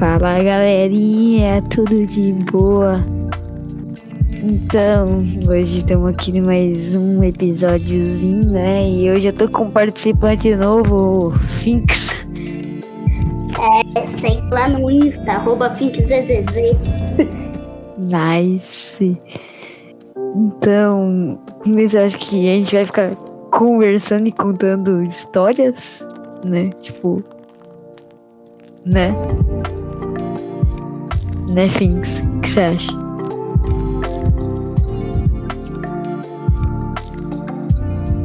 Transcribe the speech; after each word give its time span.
Fala 0.00 0.42
galerinha, 0.42 1.60
tudo 1.68 2.06
de 2.06 2.32
boa? 2.50 3.04
Então, 4.42 5.22
hoje 5.46 5.76
estamos 5.76 6.08
aqui 6.08 6.38
em 6.38 6.40
mais 6.40 6.96
um 6.96 7.22
episódiozinho, 7.22 8.50
né? 8.50 8.88
E 8.88 9.10
hoje 9.10 9.28
eu 9.28 9.32
tô 9.34 9.46
com 9.46 9.64
um 9.64 9.70
participante 9.70 10.56
novo, 10.56 11.26
o 11.26 11.30
Finks. 11.32 12.16
É, 13.94 14.00
segue 14.06 14.40
lá 14.50 14.70
no 14.70 14.90
Insta, 14.90 15.32
arroba 15.32 15.68
FinksZZZ. 15.74 16.56
Nice. 17.98 19.20
Então, 20.34 21.38
mas 21.66 21.92
eu 21.92 22.06
acho 22.06 22.16
que 22.16 22.48
a 22.48 22.54
gente 22.54 22.74
vai 22.74 22.86
ficar 22.86 23.14
conversando 23.50 24.26
e 24.28 24.32
contando 24.32 25.02
histórias, 25.02 26.02
né? 26.42 26.70
Tipo. 26.80 27.22
Né? 28.86 29.14
Né, 31.50 31.68
Finks? 31.68 32.20
O 32.20 32.40
que 32.40 32.48
você 32.48 32.60
acha? 32.60 32.92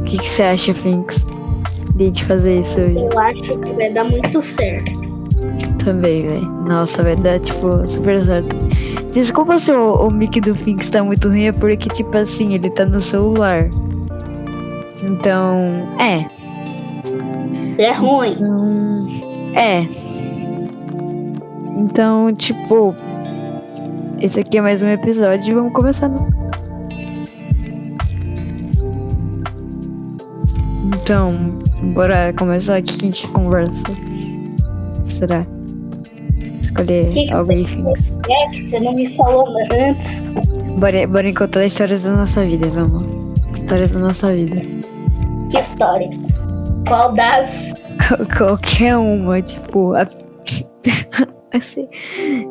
O 0.00 0.04
que 0.04 0.16
você 0.18 0.42
acha, 0.42 0.74
Finks? 0.74 1.26
De 1.96 2.04
a 2.04 2.06
gente 2.06 2.24
fazer 2.24 2.60
isso 2.60 2.80
hoje? 2.80 2.98
Eu 2.98 3.18
acho 3.18 3.58
que 3.58 3.72
vai 3.72 3.90
dar 3.90 4.04
muito 4.04 4.40
certo. 4.40 4.92
Também, 5.84 6.26
velho. 6.26 6.46
Nossa, 6.68 7.02
vai 7.02 7.16
dar, 7.16 7.40
tipo, 7.40 7.86
super 7.86 8.18
certo. 8.24 8.54
Desculpa 9.12 9.58
se 9.58 9.72
o, 9.72 9.94
o 9.94 10.10
mic 10.12 10.40
do 10.40 10.54
Finks 10.54 10.90
tá 10.90 11.02
muito 11.02 11.28
ruim, 11.28 11.46
é 11.46 11.52
porque, 11.52 11.88
tipo 11.88 12.16
assim, 12.16 12.54
ele 12.54 12.70
tá 12.70 12.84
no 12.84 13.00
celular. 13.00 13.68
Então, 15.02 15.88
é. 15.98 16.26
É 17.82 17.92
ruim. 17.92 18.30
Então, 18.30 19.06
é. 19.54 19.86
Então, 21.76 22.32
tipo, 22.34 22.94
esse 24.20 24.40
aqui 24.40 24.58
é 24.58 24.60
mais 24.60 24.82
um 24.82 24.88
episódio 24.88 25.50
e 25.50 25.54
vamos 25.54 25.72
começar. 25.72 26.08
Né? 26.08 26.16
Então, 30.84 31.60
bora 31.94 32.32
começar 32.38 32.76
aqui 32.76 32.96
que 32.96 33.04
a 33.04 33.10
gente 33.10 33.28
conversa. 33.28 33.82
Será? 35.06 35.46
Escolher 36.60 37.08
Que 37.10 37.26
que 37.26 37.32
algo 37.32 37.52
aí, 37.52 37.66
Finks. 37.66 38.12
É 38.28 38.48
que 38.50 38.62
você 38.62 38.80
não 38.80 38.94
me 38.94 39.14
falou 39.16 39.46
antes. 39.72 40.28
Bora, 40.78 41.06
bora 41.06 41.32
contar 41.34 41.64
histórias 41.64 42.02
da 42.04 42.16
nossa 42.16 42.44
vida, 42.44 42.68
vamos. 42.68 43.04
Histórias 43.54 43.92
da 43.92 44.00
nossa 44.00 44.34
vida. 44.34 44.62
Que 45.50 45.58
história? 45.58 46.10
Qual 46.88 47.12
das? 47.14 47.74
Qualquer 48.36 48.96
uma, 48.96 49.42
tipo. 49.42 49.94
A... 49.94 50.08
assim, 51.56 51.88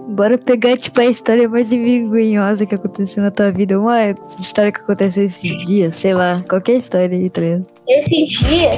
bora 0.10 0.38
pegar, 0.38 0.78
tipo, 0.78 1.00
a 1.00 1.06
história 1.06 1.48
mais 1.48 1.70
vergonhosa 1.70 2.66
que 2.66 2.76
aconteceu 2.76 3.24
na 3.24 3.32
tua 3.32 3.52
vida. 3.52 3.80
Uma 3.80 4.16
história 4.40 4.72
que 4.72 4.82
aconteceu 4.82 5.24
esses 5.24 5.66
dias, 5.66 5.96
sei 5.96 6.14
lá. 6.14 6.44
Qualquer 6.50 6.78
história 6.78 7.18
aí, 7.18 7.30
tá 7.30 7.42
ligado? 7.42 7.66
Esse 7.88 8.26
dia. 8.26 8.72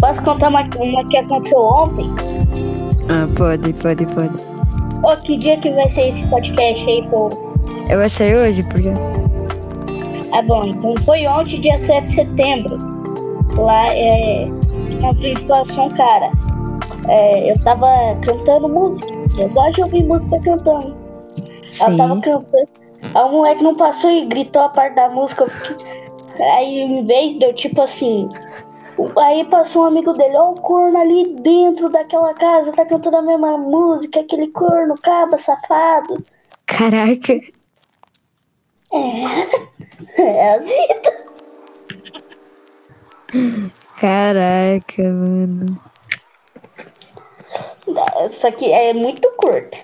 Posso 0.00 0.22
contar 0.22 0.48
uma, 0.48 0.66
uma 0.78 1.06
que 1.06 1.16
aconteceu 1.16 1.58
ontem? 1.58 2.06
Ah, 3.08 3.26
pode, 3.36 3.72
pode, 3.74 4.06
pode. 4.06 4.34
Ô, 5.02 5.16
que 5.22 5.38
dia 5.38 5.56
que 5.58 5.70
vai 5.70 5.90
ser 5.90 6.08
esse 6.08 6.26
podcast 6.28 6.88
aí, 6.88 7.06
pô? 7.08 7.28
Eu 7.88 7.98
vou 7.98 8.08
sair 8.08 8.36
hoje, 8.36 8.62
porque. 8.64 8.88
Ah, 10.32 10.42
bom, 10.42 10.64
então 10.64 10.94
foi 11.04 11.26
ontem, 11.26 11.60
dia 11.60 11.76
7 11.78 12.08
de 12.08 12.14
setembro. 12.14 12.76
Lá 13.56 13.86
é. 13.90 14.48
Na 15.00 15.14
participação, 15.14 15.88
cara. 15.90 16.30
É, 17.10 17.50
eu 17.50 17.64
tava 17.64 17.88
cantando 18.24 18.68
música. 18.68 19.10
Eu 19.36 19.48
gosto 19.48 19.74
de 19.74 19.82
ouvir 19.82 20.04
música 20.04 20.40
cantando. 20.40 20.96
Ela 21.80 21.96
tava 21.96 22.14
Sim. 22.14 22.20
cantando. 22.20 22.68
Aí 23.14 23.24
o 23.24 23.32
moleque 23.32 23.64
não 23.64 23.74
passou 23.74 24.10
e 24.10 24.26
gritou 24.26 24.62
a 24.62 24.68
parte 24.68 24.94
da 24.94 25.08
música. 25.08 25.46
Aí 26.54 26.78
em 26.78 27.04
vez 27.04 27.36
de 27.36 27.44
eu, 27.44 27.52
tipo 27.52 27.82
assim. 27.82 28.28
Aí 29.16 29.44
passou 29.46 29.82
um 29.82 29.86
amigo 29.86 30.12
dele, 30.12 30.36
ó, 30.36 30.50
o 30.50 30.60
corno 30.60 30.98
ali 30.98 31.34
dentro 31.40 31.88
daquela 31.88 32.32
casa, 32.34 32.72
tá 32.72 32.84
cantando 32.84 33.16
a 33.16 33.22
mesma 33.22 33.58
música, 33.58 34.20
aquele 34.20 34.48
corno, 34.48 34.94
caba, 35.02 35.36
safado. 35.36 36.24
Caraca. 36.66 37.40
É 40.16 40.54
a 40.54 40.58
vida. 40.58 41.10
Caraca, 44.00 45.02
mano. 45.02 45.89
Só 48.30 48.50
que 48.50 48.66
é 48.72 48.92
muito 48.94 49.28
curta. 49.36 49.78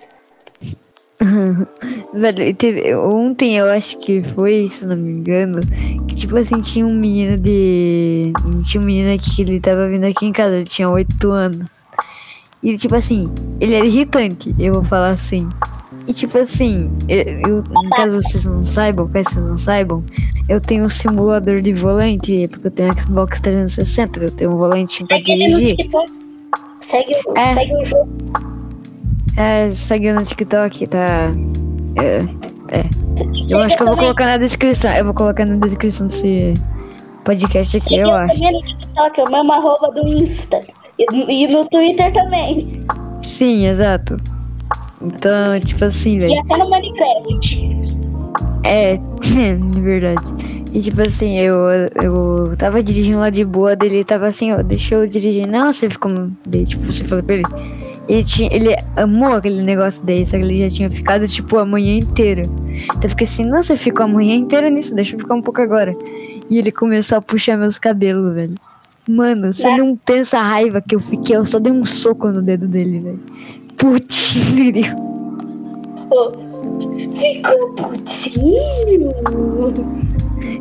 Velho, 2.13 2.55
teve, 2.55 2.95
ontem 2.95 3.57
eu 3.57 3.67
acho 3.71 3.99
que 3.99 4.23
foi, 4.23 4.69
se 4.71 4.85
não 4.85 4.97
me 4.97 5.13
engano, 5.13 5.61
que 6.07 6.15
tipo 6.15 6.37
assim, 6.37 6.61
tinha 6.61 6.87
um 6.87 6.95
menino 6.95 7.39
de. 7.39 8.33
Tinha 8.65 8.81
um 8.83 8.85
menino 8.85 9.15
aqui 9.15 9.35
que 9.37 9.43
ele 9.43 9.61
tava 9.61 9.89
vindo 9.89 10.05
aqui 10.05 10.27
em 10.27 10.33
casa, 10.33 10.57
ele 10.57 10.65
tinha 10.67 10.89
8 10.91 11.31
anos. 11.31 11.67
E 12.63 12.77
tipo 12.77 12.95
assim, 12.95 13.31
ele 13.61 13.75
era 13.75 13.87
irritante, 13.87 14.55
eu 14.59 14.75
vou 14.75 14.85
falar 14.85 15.11
assim. 15.11 15.49
E 16.07 16.13
tipo 16.13 16.37
assim, 16.39 16.91
eu, 17.09 17.23
eu- 17.49 17.65
caso 17.97 18.17
vocês 18.23 18.45
não 18.45 18.63
saibam, 18.63 19.09
caso 19.09 19.31
vocês 19.31 19.45
não 19.45 19.59
saibam, 19.59 20.05
eu 20.49 20.61
tenho 20.61 20.85
um 20.85 20.91
simulador 20.91 21.61
de 21.63 21.73
volante, 21.73 22.47
porque 22.49 22.67
eu 22.67 22.71
tenho 22.71 23.01
Xbox 23.01 23.41
360, 23.41 24.21
eu 24.21 24.31
tenho 24.31 24.53
um 24.53 24.57
volante 24.57 24.99
pra 25.07 25.17
Segue 25.17 25.33
ele 25.33 25.49
no 25.49 25.57
dirigir. 25.59 25.77
TikTok. 25.77 26.13
Segue, 26.89 27.15
o- 27.27 27.39
É. 27.39 27.55
segue 27.55 27.75
o 27.77 27.85
jogo. 27.85 28.09
É, 29.37 29.71
segue 29.71 30.13
no 30.13 30.23
TikTok, 30.23 30.87
tá? 30.87 31.33
É, 31.97 32.21
eu 32.21 33.43
Segue 33.43 33.63
acho 33.63 33.77
que 33.77 33.83
eu 33.83 33.87
vou 33.89 33.97
colocar 33.97 34.27
na 34.27 34.37
descrição. 34.39 34.93
Eu 34.95 35.05
vou 35.05 35.15
colocar 35.15 35.45
na 35.45 35.57
descrição 35.57 36.07
desse 36.07 36.55
podcast 37.25 37.77
aqui, 37.77 37.89
segue 37.89 38.01
eu 38.03 38.11
acho. 38.13 38.39
também 38.39 38.53
no 38.53 38.63
TikTok, 38.79 39.21
é 39.21 39.25
o 39.25 39.31
mesmo 39.33 39.53
arroba 39.53 39.91
do 39.93 40.09
Insta. 40.09 40.61
E, 40.99 41.45
e 41.45 41.47
no 41.49 41.65
Twitter 41.69 42.13
também. 42.13 42.85
Sim, 43.23 43.67
exato. 43.67 44.17
Então, 45.03 45.59
tipo 45.61 45.85
assim, 45.85 46.17
E 46.17 46.19
velho. 46.21 46.41
até 46.41 46.57
no 46.57 46.71
Minecraft. 46.71 47.97
É, 48.67 48.97
de 49.73 49.81
verdade. 49.81 50.23
E 50.73 50.81
tipo 50.81 51.01
assim, 51.01 51.39
eu, 51.39 51.57
eu 52.03 52.55
tava 52.59 52.83
dirigindo 52.83 53.19
lá 53.19 53.31
de 53.31 53.45
boa, 53.45 53.75
dele 53.75 54.05
tava 54.05 54.27
assim, 54.27 54.53
ó, 54.53 54.63
deixa 54.63 54.95
eu 54.95 55.07
dirigir. 55.07 55.47
Não, 55.47 55.73
você 55.73 55.89
ficou. 55.89 56.29
Daí, 56.47 56.67
tipo, 56.67 56.85
você 56.85 57.05
falou 57.05 57.25
pra 57.25 57.37
ele. 57.37 57.45
Ele, 58.09 58.23
tinha, 58.25 58.49
ele 58.53 58.69
amou 58.95 59.33
aquele 59.35 59.63
negócio 59.63 60.01
daí, 60.05 60.25
só 60.25 60.37
que 60.39 60.45
ele 60.45 60.63
já 60.65 60.71
tinha 60.71 60.91
ficado, 60.91 61.27
tipo, 61.27 61.59
a 61.59 61.65
manhã 61.65 61.97
inteira. 61.97 62.43
Então 62.43 63.01
eu 63.03 63.11
fiquei 63.11 63.25
assim, 63.27 63.45
não, 63.45 63.63
você 63.63 63.77
ficou 63.77 64.05
a 64.05 64.09
manhã 64.09 64.35
inteira 64.37 64.71
nisso, 64.71 64.95
deixa 64.95 65.17
eu 65.17 65.19
ficar 65.21 65.35
um 65.35 65.43
pouco 65.43 65.61
agora. 65.61 65.97
E 66.49 66.59
ele 66.59 66.71
começou 66.71 67.19
a 67.19 67.23
puxar 67.23 67.57
meus 67.57 67.79
cabelos, 67.79 68.33
velho. 68.35 68.55
Mano, 69.09 69.53
você 69.53 69.67
Né? 69.69 69.79
não 69.79 69.97
pensa 69.97 70.39
a 70.39 70.43
raiva 70.43 70.81
que 70.81 70.95
eu 70.95 71.01
fiquei, 71.01 71.37
eu 71.37 71.45
só 71.47 71.59
dei 71.59 71.73
um 71.73 71.85
soco 71.85 72.29
no 72.29 72.43
dedo 72.43 72.69
dele, 72.69 73.01
velho. 73.01 73.21
Putz, 73.77 74.53
grilo. 74.55 74.87
Ficou 77.15 77.73
putinho. 77.75 79.11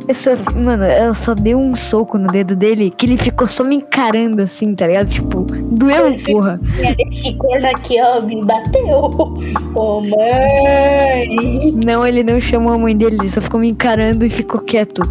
Eu 0.08 0.14
só, 0.14 0.32
mano, 0.56 0.86
eu 0.86 1.16
só 1.16 1.34
dei 1.34 1.56
um 1.56 1.76
soco 1.76 2.18
no 2.18 2.28
dedo 2.32 2.56
dele 2.56 2.92
que 2.96 3.06
ele 3.06 3.18
ficou 3.18 3.48
só 3.48 3.64
me 3.64 3.78
encarando 3.78 4.42
assim, 4.42 4.76
tá 4.76 4.88
ligado? 4.88 5.10
Tipo, 5.10 5.42
doeu, 5.42 6.16
porra. 6.24 6.60
Esse 7.08 7.34
corno 7.36 7.68
aqui, 7.68 8.00
ó, 8.02 8.22
me 8.22 8.44
bateu. 8.44 8.88
Ô, 9.74 10.02
mãe. 10.02 11.74
Não, 11.86 12.06
ele 12.06 12.24
não 12.24 12.40
chamou 12.40 12.74
a 12.74 12.78
mãe 12.78 12.96
dele, 12.96 13.18
ele 13.20 13.30
só 13.30 13.42
ficou 13.42 13.60
me 13.60 13.70
encarando 13.70 14.26
e 14.26 14.30
ficou 14.30 14.62
quieto. 14.62 15.02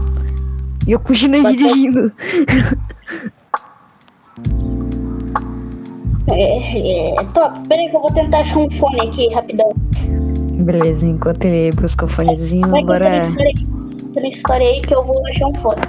E 0.86 0.92
eu 0.92 1.00
continuei 1.00 1.42
Bateu. 1.42 1.58
dirigindo. 1.58 2.12
É, 6.26 7.10
é, 7.10 7.24
top. 7.34 7.68
Peraí 7.68 7.90
que 7.90 7.96
eu 7.96 8.00
vou 8.00 8.12
tentar 8.12 8.40
achar 8.40 8.58
um 8.58 8.70
fone 8.70 9.00
aqui, 9.00 9.28
rapidão. 9.28 9.72
Beleza, 10.62 11.06
enquanto 11.06 11.44
ele 11.44 11.74
busca 11.76 12.04
o 12.04 12.08
fonezinho, 12.08 12.68
contando 12.68 12.86
bora. 12.86 14.28
história 14.28 14.68
aí 14.68 14.80
que 14.80 14.94
eu 14.94 15.04
vou 15.04 15.26
achar 15.26 15.48
um 15.48 15.54
fone. 15.54 15.80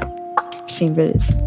Sim, 0.68 0.94
beleza. 0.94 1.46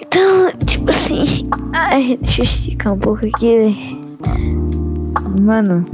Então, 0.00 0.50
tipo 0.64 0.90
assim. 0.90 1.48
Ai, 1.72 2.18
deixa 2.20 2.40
eu 2.40 2.44
esticar 2.44 2.94
um 2.94 2.98
pouco 2.98 3.26
aqui, 3.26 3.58
velho. 3.58 4.06
Mano. 5.40 5.86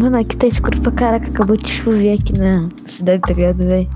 Mano, 0.00 0.18
aqui 0.18 0.36
tá 0.36 0.46
escuro 0.46 0.80
pra 0.80 0.92
caraca. 0.92 1.26
Acabou 1.28 1.56
de 1.56 1.68
chover 1.68 2.18
aqui 2.18 2.38
na 2.38 2.68
cidade, 2.86 3.22
tá 3.22 3.34
ligado, 3.34 3.58
velho? 3.58 3.88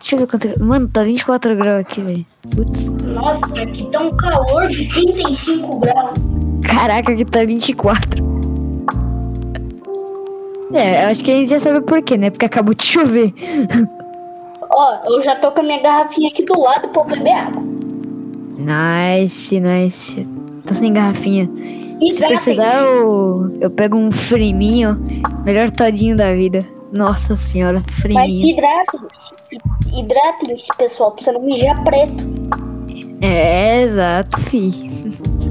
Deixa 0.00 0.16
eu 0.16 0.20
ver 0.20 0.26
quanto. 0.26 0.64
Mano, 0.64 0.88
tá 0.88 1.04
24 1.04 1.54
graus 1.56 1.80
aqui, 1.80 2.00
velho. 2.00 2.26
Putz. 2.50 2.84
Nossa, 3.04 3.62
aqui 3.62 3.90
tá 3.90 4.00
um 4.00 4.16
calor 4.16 4.66
de 4.68 4.88
35 4.88 5.78
graus. 5.78 6.18
Caraca, 6.64 7.12
aqui 7.12 7.24
tá 7.24 7.44
24. 7.44 8.21
É, 10.74 11.04
eu 11.04 11.08
acho 11.10 11.22
que 11.22 11.30
a 11.30 11.34
gente 11.34 11.50
já 11.50 11.60
sabe 11.60 11.80
por 11.82 12.02
quê, 12.02 12.16
né? 12.16 12.30
Porque 12.30 12.46
acabou 12.46 12.74
de 12.74 12.84
chover. 12.84 13.32
Ó, 14.74 14.94
eu 15.04 15.20
já 15.22 15.36
tô 15.36 15.50
com 15.52 15.60
a 15.60 15.62
minha 15.62 15.80
garrafinha 15.80 16.28
aqui 16.30 16.44
do 16.44 16.58
lado 16.58 16.88
pra 16.88 17.04
beber 17.04 17.32
água. 17.32 17.62
Nice, 18.58 19.60
nice. 19.60 20.26
Tô 20.66 20.74
sem 20.74 20.92
garrafinha. 20.92 21.48
Se 22.10 22.24
precisar, 22.26 22.82
eu, 22.82 23.56
eu 23.60 23.70
pego 23.70 23.96
um 23.96 24.10
friminho. 24.10 24.98
Melhor 25.44 25.70
todinho 25.70 26.16
da 26.16 26.32
vida. 26.32 26.66
Nossa 26.90 27.36
senhora, 27.36 27.82
Mas 27.86 27.96
friminho. 28.00 28.46
hidratem-se. 28.46 29.98
Hidratem-se, 29.98 30.68
pessoal, 30.76 31.12
pra 31.12 31.22
você 31.22 31.32
não 31.32 31.42
mijar 31.42 31.82
preto. 31.84 32.24
É, 33.20 33.82
exato, 33.82 34.40
fi. 34.40 34.70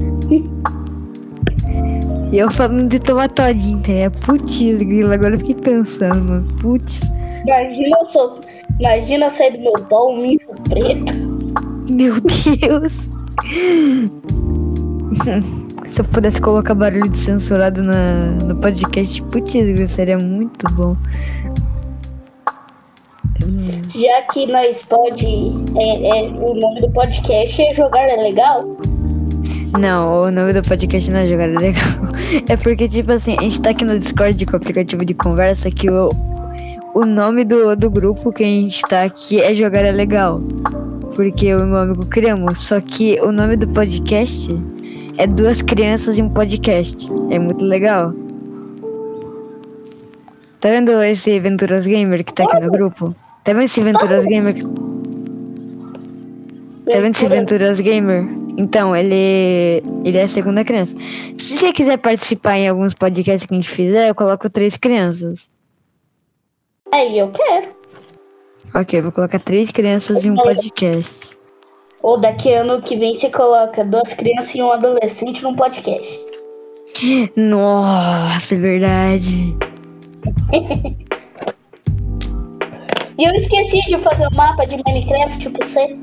E 2.32 2.38
eu 2.38 2.50
falando 2.50 2.88
de 2.88 2.98
tomar 2.98 3.28
todinho, 3.28 3.82
tá? 3.82 3.92
ligado? 3.92 4.10
Putz, 4.24 4.58
grila, 4.58 5.14
agora 5.14 5.34
eu 5.34 5.38
fiquei 5.38 5.54
pensando, 5.54 6.24
mano. 6.24 6.54
Putz. 6.62 7.02
Imagina 7.46 7.98
eu 8.00 8.06
sou. 8.06 8.40
Imagina 8.80 9.26
eu 9.26 9.30
sair 9.30 9.52
do 9.52 9.60
meu 9.60 9.74
pau, 9.74 10.14
um 10.14 10.22
mijo 10.22 10.46
preto. 10.64 11.12
Meu 11.90 12.14
Deus. 12.22 12.92
Se 15.90 16.00
eu 16.00 16.04
pudesse 16.06 16.40
colocar 16.40 16.74
barulho 16.74 17.06
de 17.10 17.18
censurado 17.18 17.82
na, 17.82 18.30
no 18.46 18.56
podcast, 18.56 19.22
putz, 19.24 19.52
grila, 19.52 19.86
seria 19.86 20.18
muito 20.18 20.66
bom. 20.74 20.96
Já 23.94 24.22
que 24.32 24.46
nós 24.46 24.82
pode. 24.84 25.26
É, 25.76 26.18
é, 26.18 26.22
o 26.28 26.54
nome 26.54 26.80
do 26.80 26.90
podcast 26.92 27.60
é 27.60 27.74
jogar 27.74 28.08
é 28.08 28.16
legal? 28.16 28.78
Não, 29.78 30.24
o 30.24 30.30
nome 30.30 30.52
do 30.52 30.62
podcast 30.62 31.10
não 31.10 31.20
é 31.20 31.26
jogar 31.26 31.48
é 31.48 31.58
legal. 31.58 31.82
É 32.48 32.56
porque, 32.56 32.88
tipo 32.88 33.12
assim, 33.12 33.36
a 33.38 33.42
gente 33.42 33.60
tá 33.60 33.70
aqui 33.70 33.84
no 33.84 33.98
Discord 33.98 34.46
com 34.46 34.54
o 34.54 34.56
aplicativo 34.56 35.04
de 35.04 35.12
conversa 35.12 35.70
que 35.70 35.90
o, 35.90 36.08
o 36.94 37.04
nome 37.04 37.44
do, 37.44 37.76
do 37.76 37.90
grupo 37.90 38.32
que 38.32 38.42
a 38.42 38.46
gente 38.46 38.80
tá 38.82 39.02
aqui 39.02 39.40
é 39.40 39.54
jogar 39.54 39.80
é 39.80 39.92
legal. 39.92 40.40
Porque 41.14 41.46
eu 41.46 41.60
e 41.60 41.64
meu 41.64 41.76
amigo 41.76 42.06
criamos. 42.06 42.60
Só 42.60 42.80
que 42.80 43.20
o 43.20 43.30
nome 43.30 43.56
do 43.56 43.68
podcast 43.68 44.50
é 45.18 45.26
Duas 45.26 45.60
Crianças 45.60 46.18
em 46.18 46.22
um 46.22 46.30
Podcast. 46.30 47.10
É 47.30 47.38
muito 47.38 47.62
legal. 47.64 48.14
Tá 50.60 50.70
vendo 50.70 50.90
esse 51.02 51.38
Venturas 51.38 51.86
Gamer 51.86 52.24
que 52.24 52.32
tá 52.32 52.44
aqui 52.44 52.60
no 52.60 52.70
grupo? 52.70 53.14
Tá 53.44 53.52
vendo 53.52 53.64
esse 53.64 53.82
Venturas 53.82 54.24
Gamer 54.24 54.54
que 54.54 54.62
Tá 54.62 54.70
vendo 57.00 57.14
esse 57.14 57.28
Venturas 57.28 57.78
Gamer? 57.80 58.41
Então, 58.56 58.94
ele 58.94 59.82
ele 60.04 60.18
é 60.18 60.24
a 60.24 60.28
segunda 60.28 60.64
criança. 60.64 60.94
Se 61.38 61.56
você 61.56 61.72
quiser 61.72 61.96
participar 61.98 62.58
em 62.58 62.68
alguns 62.68 62.94
podcasts 62.94 63.46
que 63.46 63.54
a 63.54 63.56
gente 63.56 63.68
fizer, 63.68 64.08
eu 64.08 64.14
coloco 64.14 64.50
três 64.50 64.76
crianças. 64.76 65.50
Aí 66.90 67.18
eu 67.18 67.30
quero. 67.30 67.68
Ok, 68.74 69.00
vou 69.00 69.12
colocar 69.12 69.38
três 69.38 69.70
crianças 69.70 70.24
em 70.24 70.30
um 70.30 70.34
podcast. 70.34 71.36
Ou 72.02 72.18
daqui 72.18 72.52
ano 72.52 72.82
que 72.82 72.96
vem 72.96 73.14
você 73.14 73.30
coloca 73.30 73.84
duas 73.84 74.12
crianças 74.12 74.54
e 74.54 74.62
um 74.62 74.72
adolescente 74.72 75.42
num 75.42 75.54
podcast. 75.54 76.20
Nossa, 77.36 78.54
é 78.54 78.58
verdade. 78.58 79.56
E 83.18 83.24
eu 83.24 83.34
esqueci 83.34 83.80
de 83.82 83.98
fazer 83.98 84.26
o 84.26 84.36
mapa 84.36 84.66
de 84.66 84.76
Minecraft 84.84 85.50
pra 85.50 85.64
você. 85.64 85.96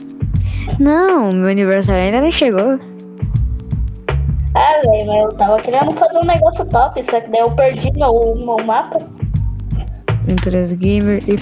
Não, 0.77 1.31
meu 1.31 1.49
aniversário 1.49 2.03
ainda 2.03 2.21
não 2.21 2.31
chegou. 2.31 2.79
Ah, 4.55 4.81
velho, 4.83 5.07
mas 5.07 5.23
eu 5.23 5.33
tava 5.33 5.59
querendo 5.61 5.91
fazer 5.93 6.17
um 6.19 6.25
negócio 6.25 6.65
top, 6.65 7.01
só 7.03 7.21
que 7.21 7.29
daí 7.29 7.41
eu 7.41 7.51
perdi 7.51 7.91
meu, 7.93 8.35
meu 8.35 8.57
mapa. 8.65 8.99
Venturas 10.25 10.73
Gamer 10.73 11.23
e 11.27 11.37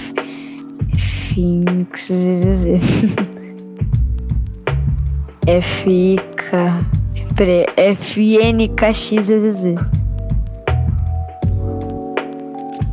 Finks. 0.96 2.10
F-I-K. 5.46 6.84
Peraí, 7.36 7.66
F-N-K-X-Z-Z. 7.76 9.74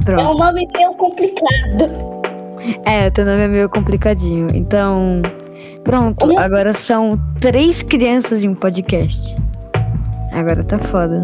É 0.08 0.12
um 0.12 0.16
Pronto. 0.16 0.38
nome 0.40 0.68
meio 0.78 0.94
complicado. 0.94 1.90
É, 2.86 3.08
o 3.08 3.12
teu 3.12 3.26
nome 3.26 3.44
é 3.44 3.48
meio 3.48 3.68
complicadinho. 3.70 4.48
Então, 4.54 5.22
pronto. 5.84 6.38
Agora 6.38 6.74
são 6.74 7.20
três 7.40 7.82
crianças 7.84 8.44
em 8.44 8.50
um 8.50 8.56
podcast. 8.56 9.36
Agora 10.32 10.64
tá 10.64 10.78
foda. 10.80 11.22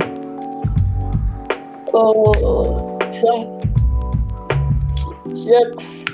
O 1.93 2.97
João. 3.11 3.59
Jux. 5.35 6.05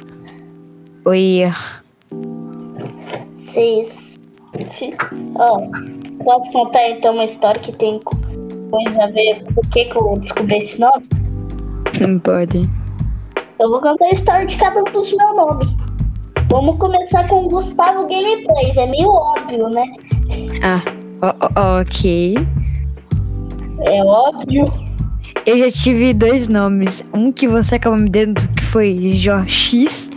Oi. 1.06 1.44
Vocês. 3.38 4.18
Ó, 5.36 5.62
posso 6.24 6.52
contar 6.52 6.90
então 6.90 7.14
uma 7.14 7.26
história 7.26 7.60
que 7.62 7.72
tem 7.74 8.00
co- 8.00 8.18
coisa 8.72 9.04
a 9.04 9.08
ver 9.08 9.44
com 9.44 9.62
o 9.62 9.70
que, 9.70 9.86
que 9.86 9.96
eu 9.96 10.18
descobri 10.18 10.58
esse 10.58 10.80
nome? 10.80 11.04
Não 12.02 12.18
pode. 12.20 12.62
Eu 13.60 13.70
vou 13.70 13.82
contar 13.82 14.06
a 14.06 14.12
história 14.12 14.46
de 14.48 14.56
cada 14.58 14.80
um 14.82 14.84
dos 14.86 15.14
meus 15.16 15.36
nomes. 15.36 15.68
Vamos 16.50 16.78
começar 16.78 17.28
com 17.28 17.42
o 17.42 17.50
Gustavo 17.50 18.08
Gameplays. 18.08 18.78
É 18.78 18.86
meio 18.86 19.10
óbvio, 19.10 19.68
né? 19.70 19.86
Ah, 20.64 21.80
ok. 21.82 22.36
É 23.82 24.04
óbvio. 24.04 24.72
Eu 25.46 25.58
já 25.58 25.72
tive 25.72 26.14
dois 26.14 26.48
nomes. 26.48 27.04
Um 27.14 27.32
que 27.32 27.48
você 27.48 27.76
acabou 27.76 28.00
me 28.00 28.10
dando, 28.10 28.48
que 28.50 28.64
foi 28.64 29.12
Jox. 29.12 30.10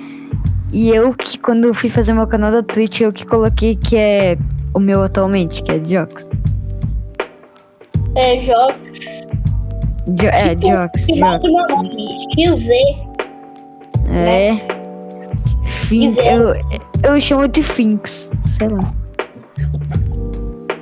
E 0.73 0.91
eu 0.91 1.13
que, 1.15 1.39
quando 1.39 1.65
eu 1.65 1.75
fui 1.75 1.89
fazer 1.89 2.13
meu 2.13 2.27
canal 2.27 2.53
da 2.53 2.63
Twitch, 2.63 3.01
eu 3.01 3.13
que 3.13 3.27
coloquei 3.27 3.75
que 3.75 3.97
é 3.97 4.39
o 4.73 4.79
meu 4.79 5.03
atualmente, 5.03 5.63
que 5.63 5.73
é 5.73 5.85
Jox. 5.85 6.29
É 8.15 8.39
Jox. 8.39 8.77
Jo 10.07 10.27
é, 10.27 10.57
Jox. 10.61 11.07
Final 11.07 11.41
Jox. 11.41 11.75
nome. 11.75 12.27
XZ. 12.35 12.69
É. 14.13 14.80
Finks. 15.91 16.19
Eu, 16.19 16.55
eu 17.03 17.21
chamo 17.21 17.49
de 17.49 17.65
Finks. 17.65 18.31
Sei 18.57 18.69
lá. 18.69 18.95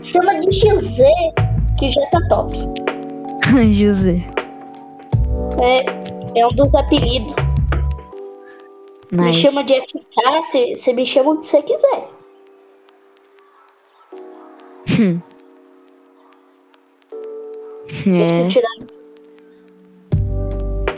Chama 0.02 0.38
de 0.40 0.52
XZ, 0.52 1.02
que 1.78 1.88
já 1.88 2.06
tá 2.10 2.20
top. 2.28 2.54
José. 3.72 4.22
É, 5.62 6.38
é 6.38 6.46
um 6.46 6.50
dos 6.50 6.74
apelidos. 6.74 7.34
Me 9.10 9.22
Nice. 9.22 9.40
chama 9.40 9.64
de 9.64 9.80
FK, 9.80 10.76
você 10.76 10.92
me 10.92 11.06
chama 11.06 11.30
o 11.30 11.38
que 11.38 11.46
você 11.46 11.62
quiser. 11.62 12.08
Hum. 15.00 15.20
É. 18.06 18.48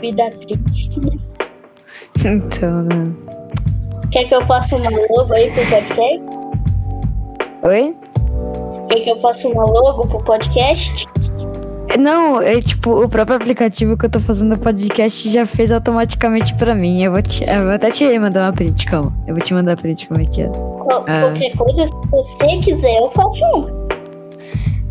vida 0.01 0.29
triste, 0.31 0.99
né? 0.99 1.17
Então, 2.25 2.83
né? 2.83 3.31
Quer 4.11 4.25
que 4.25 4.35
eu 4.35 4.41
faça 4.45 4.75
uma 4.75 4.89
logo 4.89 5.33
aí 5.33 5.49
pro 5.51 5.65
podcast? 5.67 6.21
Oi? 7.63 7.95
Quer 8.89 8.99
que 9.01 9.09
eu 9.09 9.19
faça 9.21 9.47
uma 9.47 9.63
logo 9.65 10.07
pro 10.07 10.17
podcast? 10.19 11.05
Não, 11.99 12.41
é 12.41 12.61
tipo, 12.61 13.03
o 13.03 13.09
próprio 13.09 13.35
aplicativo 13.35 13.97
que 13.97 14.05
eu 14.05 14.09
tô 14.09 14.19
fazendo 14.19 14.55
o 14.55 14.57
podcast 14.57 15.29
já 15.29 15.45
fez 15.45 15.71
automaticamente 15.71 16.53
pra 16.55 16.73
mim. 16.73 17.03
Eu 17.03 17.11
vou, 17.11 17.21
te, 17.21 17.43
eu 17.43 17.63
vou 17.63 17.71
até 17.71 17.91
te 17.91 18.17
mandar 18.19 18.45
uma 18.47 18.53
print, 18.53 18.85
calma. 18.85 19.13
Eu 19.27 19.35
vou 19.35 19.43
te 19.43 19.53
mandar 19.53 19.73
a 19.73 19.75
print 19.75 20.07
como 20.07 20.21
é 20.21 20.25
que 20.25 20.41
é. 20.43 20.47
Qual- 20.47 21.05
Ah. 21.07 21.21
Qualquer 21.21 21.55
coisa, 21.55 21.85
se 21.87 21.93
você 22.09 22.57
quiser, 22.59 22.97
eu 22.97 23.09
faço 23.11 23.39
um. 23.55 23.81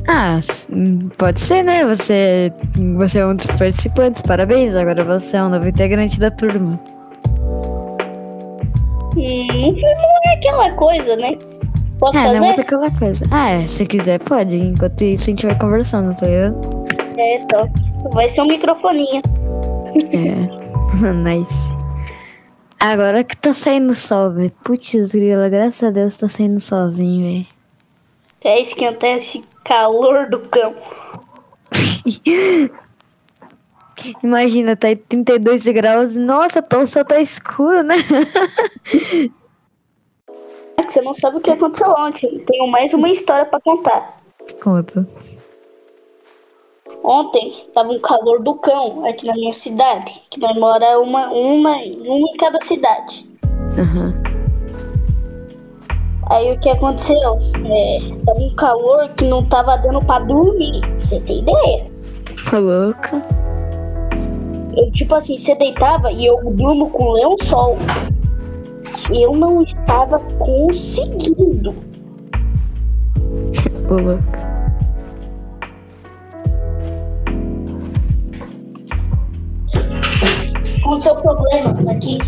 Ah, 0.08 0.40
hum, 0.72 1.08
pode 1.16 1.40
ser, 1.40 1.62
né? 1.62 1.84
Você, 1.84 2.52
você 2.96 3.18
é 3.20 3.26
um 3.26 3.34
dos 3.36 3.46
participantes, 3.46 4.20
parabéns. 4.22 4.74
Agora 4.74 5.04
você 5.04 5.36
é 5.36 5.42
um 5.44 5.48
novo 5.50 5.68
integrante 5.68 6.18
da 6.18 6.30
turma. 6.30 6.78
Hum, 9.16 9.46
não 9.72 10.30
é 10.32 10.34
aquela 10.36 10.70
coisa, 10.72 11.16
né? 11.16 11.36
Posso 11.98 12.16
É, 12.16 12.24
não 12.38 12.44
é 12.44 12.50
fazer? 12.50 12.60
aquela 12.62 12.90
coisa. 12.98 13.24
Ah, 13.30 13.50
é, 13.50 13.66
se 13.66 13.84
quiser, 13.86 14.18
pode. 14.20 14.56
Enquanto 14.56 15.02
isso, 15.02 15.24
a 15.24 15.26
gente 15.30 15.46
vai 15.46 15.58
conversando, 15.58 16.14
tá 16.16 16.26
ligado? 16.26 16.86
É, 17.18 17.36
então. 17.36 17.70
Vai 18.12 18.28
ser 18.28 18.40
um 18.40 18.46
microfoninho. 18.46 19.20
É. 20.12 21.02
nice. 21.12 21.52
Agora 22.80 23.22
que 23.22 23.36
tá 23.36 23.52
saindo 23.52 23.94
sol, 23.94 24.30
velho. 24.30 24.52
Putz, 24.64 24.92
grila, 25.10 25.48
graças 25.50 25.82
a 25.82 25.90
Deus 25.90 26.16
tá 26.16 26.28
saindo 26.28 26.58
sozinho, 26.60 27.26
velho. 27.28 27.46
É 28.42 28.62
esquentar 28.62 29.10
esse 29.16 29.44
calor 29.64 30.30
do 30.30 30.38
cão. 30.40 30.72
Imagina, 34.22 34.76
tá 34.76 34.88
aí 34.88 34.96
32 34.96 35.64
graus. 35.66 36.14
Nossa, 36.16 36.60
tá- 36.62 36.78
o 36.78 36.86
céu 36.86 37.04
tá 37.04 37.20
escuro, 37.20 37.82
né? 37.82 37.96
É 40.76 40.82
que 40.82 40.94
você 40.94 41.02
não 41.02 41.12
sabe 41.12 41.36
o 41.36 41.40
que 41.40 41.50
aconteceu 41.50 41.90
ontem. 41.98 42.42
Tenho 42.46 42.66
mais 42.66 42.94
uma 42.94 43.10
história 43.10 43.44
pra 43.44 43.60
contar. 43.60 44.18
Conta. 44.62 45.06
Ontem 47.04 47.52
tava 47.74 47.90
um 47.90 48.00
calor 48.00 48.40
do 48.42 48.54
cão 48.54 49.04
aqui 49.06 49.26
na 49.26 49.34
minha 49.34 49.52
cidade. 49.52 50.22
Que 50.30 50.40
nós 50.40 50.56
mora 50.56 50.98
uma, 50.98 51.28
uma, 51.28 51.76
uma 51.76 52.18
em 52.30 52.36
cada 52.38 52.58
cidade. 52.64 53.28
Aham. 53.78 54.14
Aí 56.30 56.50
o 56.50 56.60
que 56.60 56.70
aconteceu? 56.70 57.38
É, 57.66 57.98
tava 58.24 58.38
um 58.40 58.54
calor 58.56 59.08
que 59.18 59.24
não 59.26 59.44
tava 59.46 59.76
dando 59.76 60.00
pra 60.02 60.20
dormir. 60.20 60.80
Você 60.98 61.20
tem 61.20 61.40
ideia? 61.40 61.90
Tá 62.50 62.58
louca? 62.58 63.22
Eu, 64.76 64.90
tipo 64.92 65.14
assim, 65.14 65.38
você 65.38 65.54
deitava 65.54 66.12
e 66.12 66.26
eu 66.26 66.38
durmo 66.52 66.90
com 66.90 67.12
lençol. 67.12 67.78
Eu 69.10 69.34
não 69.34 69.62
estava 69.62 70.18
conseguindo. 70.38 71.70
Ô, 73.90 73.94
louca. 73.94 74.50
Aconteceu 80.78 81.16
problemas 81.16 81.88
aqui. 81.88 82.18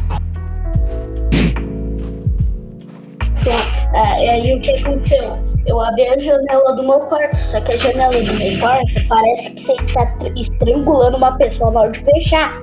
Então, 3.40 3.58
é, 3.94 4.30
aí 4.30 4.54
o 4.54 4.60
que 4.60 4.72
aconteceu? 4.72 5.51
Eu 5.66 5.78
abri 5.80 6.06
a 6.08 6.18
janela 6.18 6.74
do 6.74 6.82
meu 6.82 7.00
quarto, 7.00 7.36
só 7.36 7.60
que 7.60 7.72
a 7.72 7.76
janela 7.78 8.10
do 8.12 8.32
meu 8.34 8.58
quarto 8.60 9.08
parece 9.08 9.52
que 9.54 9.60
você 9.60 9.72
está 9.74 10.06
tr- 10.18 10.32
estrangulando 10.36 11.16
uma 11.16 11.36
pessoa 11.36 11.70
na 11.70 11.80
hora 11.80 11.90
de 11.90 12.00
fechar. 12.00 12.62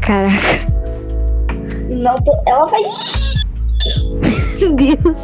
Caraca. 0.00 0.66
Não, 1.88 2.16
tô- 2.16 2.42
ela 2.46 2.66
faz. 2.68 3.44
Meu 4.60 4.72
Deus. 4.76 5.16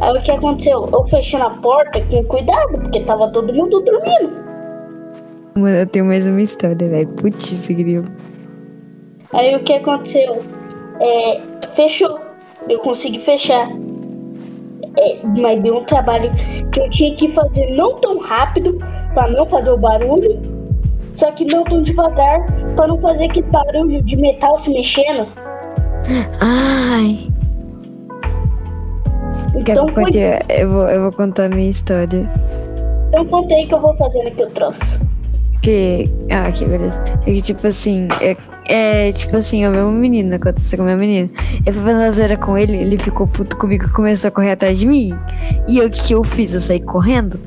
Aí 0.00 0.18
o 0.18 0.22
que 0.22 0.30
aconteceu? 0.30 0.88
Eu 0.92 1.04
fechei 1.08 1.38
na 1.38 1.50
porta 1.50 2.00
com 2.06 2.24
cuidado, 2.24 2.78
porque 2.78 3.00
tava 3.00 3.28
todo 3.32 3.52
mundo 3.52 3.80
dormindo. 3.80 4.42
Mano, 5.54 5.76
eu 5.76 5.86
tenho 5.86 6.04
mais 6.04 6.26
uma 6.26 6.40
história, 6.40 6.88
velho. 6.88 7.08
Putz, 7.08 7.66
grilo. 7.66 8.04
Aí 9.32 9.54
o 9.56 9.60
que 9.60 9.74
aconteceu? 9.74 10.42
É, 11.00 11.40
fechou. 11.74 12.18
Eu 12.68 12.78
consegui 12.80 13.18
fechar. 13.20 13.68
É, 14.98 15.18
mas 15.40 15.60
deu 15.62 15.78
um 15.78 15.84
trabalho 15.84 16.30
que 16.70 16.80
eu 16.80 16.90
tinha 16.90 17.14
que 17.14 17.30
fazer 17.32 17.74
não 17.74 17.98
tão 18.00 18.18
rápido 18.18 18.78
pra 19.14 19.28
não 19.28 19.46
fazer 19.46 19.70
o 19.70 19.78
barulho, 19.78 20.40
só 21.14 21.30
que 21.32 21.44
não 21.46 21.64
tão 21.64 21.82
devagar 21.82 22.44
pra 22.76 22.86
não 22.86 23.00
fazer 23.00 23.24
aquele 23.24 23.46
barulho 23.48 24.02
de 24.02 24.16
metal 24.16 24.56
se 24.58 24.70
mexendo. 24.70 25.26
Ai. 26.40 27.32
Então 29.54 29.86
que 29.86 29.92
eu, 29.92 29.94
foi, 29.94 30.10
eu, 30.48 30.70
vou, 30.70 30.88
eu 30.88 31.02
vou 31.02 31.12
contar 31.12 31.44
a 31.44 31.48
minha 31.48 31.68
história. 31.68 32.26
então 33.08 33.24
contei 33.26 33.66
que 33.66 33.74
eu 33.74 33.80
vou 33.80 33.94
fazendo 33.96 34.28
aqui 34.28 34.42
o 34.42 34.50
troço. 34.50 35.11
Que. 35.62 36.10
Ah, 36.28 36.50
que 36.50 36.64
beleza. 36.66 37.02
É 37.22 37.32
que, 37.32 37.40
tipo 37.40 37.66
assim. 37.66 38.08
É, 38.20 38.36
é 38.66 39.12
tipo 39.12 39.36
assim, 39.36 39.64
o 39.64 39.70
meu 39.70 39.90
menino, 39.92 40.34
aconteceu 40.34 40.76
com 40.76 40.82
o 40.82 40.86
meu 40.86 40.96
menino. 40.96 41.30
Eu 41.64 41.72
fui 41.72 41.82
fazer 41.82 41.94
uma 41.94 42.12
zoeira 42.12 42.36
com 42.36 42.58
ele, 42.58 42.76
ele 42.76 42.98
ficou 42.98 43.26
puto 43.28 43.56
comigo 43.56 43.84
e 43.84 43.88
começou 43.90 44.28
a 44.28 44.30
correr 44.30 44.50
atrás 44.52 44.78
de 44.78 44.86
mim. 44.86 45.14
E 45.68 45.80
o 45.80 45.88
que 45.88 46.14
eu 46.14 46.24
fiz? 46.24 46.52
Eu 46.52 46.60
saí 46.60 46.80
correndo. 46.80 47.38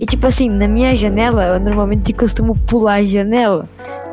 E, 0.00 0.06
tipo 0.06 0.26
assim, 0.26 0.48
na 0.48 0.68
minha 0.68 0.94
janela, 0.94 1.46
eu 1.46 1.60
normalmente 1.60 2.12
costumo 2.12 2.54
pular 2.54 2.94
a 2.94 3.04
janela. 3.04 3.68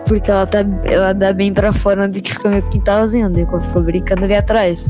Porque 0.07 0.29
ela, 0.29 0.47
tá, 0.47 0.59
ela 0.83 1.13
dá 1.13 1.31
bem 1.31 1.53
pra 1.53 1.71
fora 1.71 2.05
onde 2.05 2.19
que 2.19 2.33
fica 2.33 2.49
meu 2.49 2.63
quintalzinho, 2.63 3.27
onde 3.27 3.41
eu 3.41 3.61
fico 3.61 3.79
brincando 3.81 4.23
ali 4.23 4.35
atrás. 4.35 4.89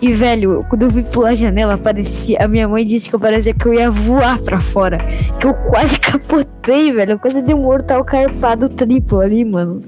E, 0.00 0.12
velho, 0.12 0.64
quando 0.68 0.82
eu 0.82 0.90
fui 0.90 1.02
pular 1.02 1.30
a 1.30 1.34
janela, 1.34 1.78
parecia. 1.78 2.38
A 2.40 2.48
minha 2.48 2.68
mãe 2.68 2.84
disse 2.84 3.08
que 3.08 3.14
eu 3.14 3.20
parecia 3.20 3.54
que 3.54 3.66
eu 3.66 3.74
ia 3.74 3.90
voar 3.90 4.38
pra 4.38 4.60
fora. 4.60 4.98
Que 5.40 5.46
eu 5.46 5.54
quase 5.54 5.98
capotei, 6.00 6.92
velho. 6.92 7.12
Eu 7.12 7.18
quase 7.18 7.40
dei 7.40 7.54
um 7.54 7.62
mortal 7.62 8.04
carpado 8.04 8.68
triplo 8.68 9.20
ali, 9.20 9.44
mano. 9.44 9.82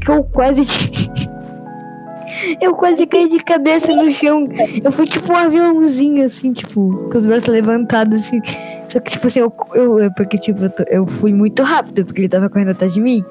Que 0.00 0.10
eu 0.10 0.22
quase. 0.24 0.62
eu 2.60 2.74
quase 2.74 3.06
caí 3.06 3.28
de 3.28 3.42
cabeça 3.42 3.92
no 3.94 4.10
chão. 4.10 4.46
Eu 4.84 4.92
fui 4.92 5.06
tipo 5.06 5.32
um 5.32 5.36
aviãozinho, 5.36 6.26
assim, 6.26 6.52
tipo, 6.52 7.08
com 7.10 7.18
os 7.18 7.24
braços 7.24 7.48
levantados, 7.48 8.26
assim. 8.26 8.42
Só 8.88 9.00
que, 9.00 9.12
tipo 9.12 9.26
assim, 9.26 9.40
eu. 9.40 9.52
eu 9.74 10.12
porque, 10.14 10.36
tipo, 10.36 10.64
eu, 10.64 10.72
eu 10.88 11.06
fui 11.06 11.32
muito 11.32 11.62
rápido, 11.62 12.04
porque 12.04 12.20
ele 12.20 12.28
tava 12.28 12.50
correndo 12.50 12.72
atrás 12.72 12.92
de 12.92 13.00
mim. 13.00 13.24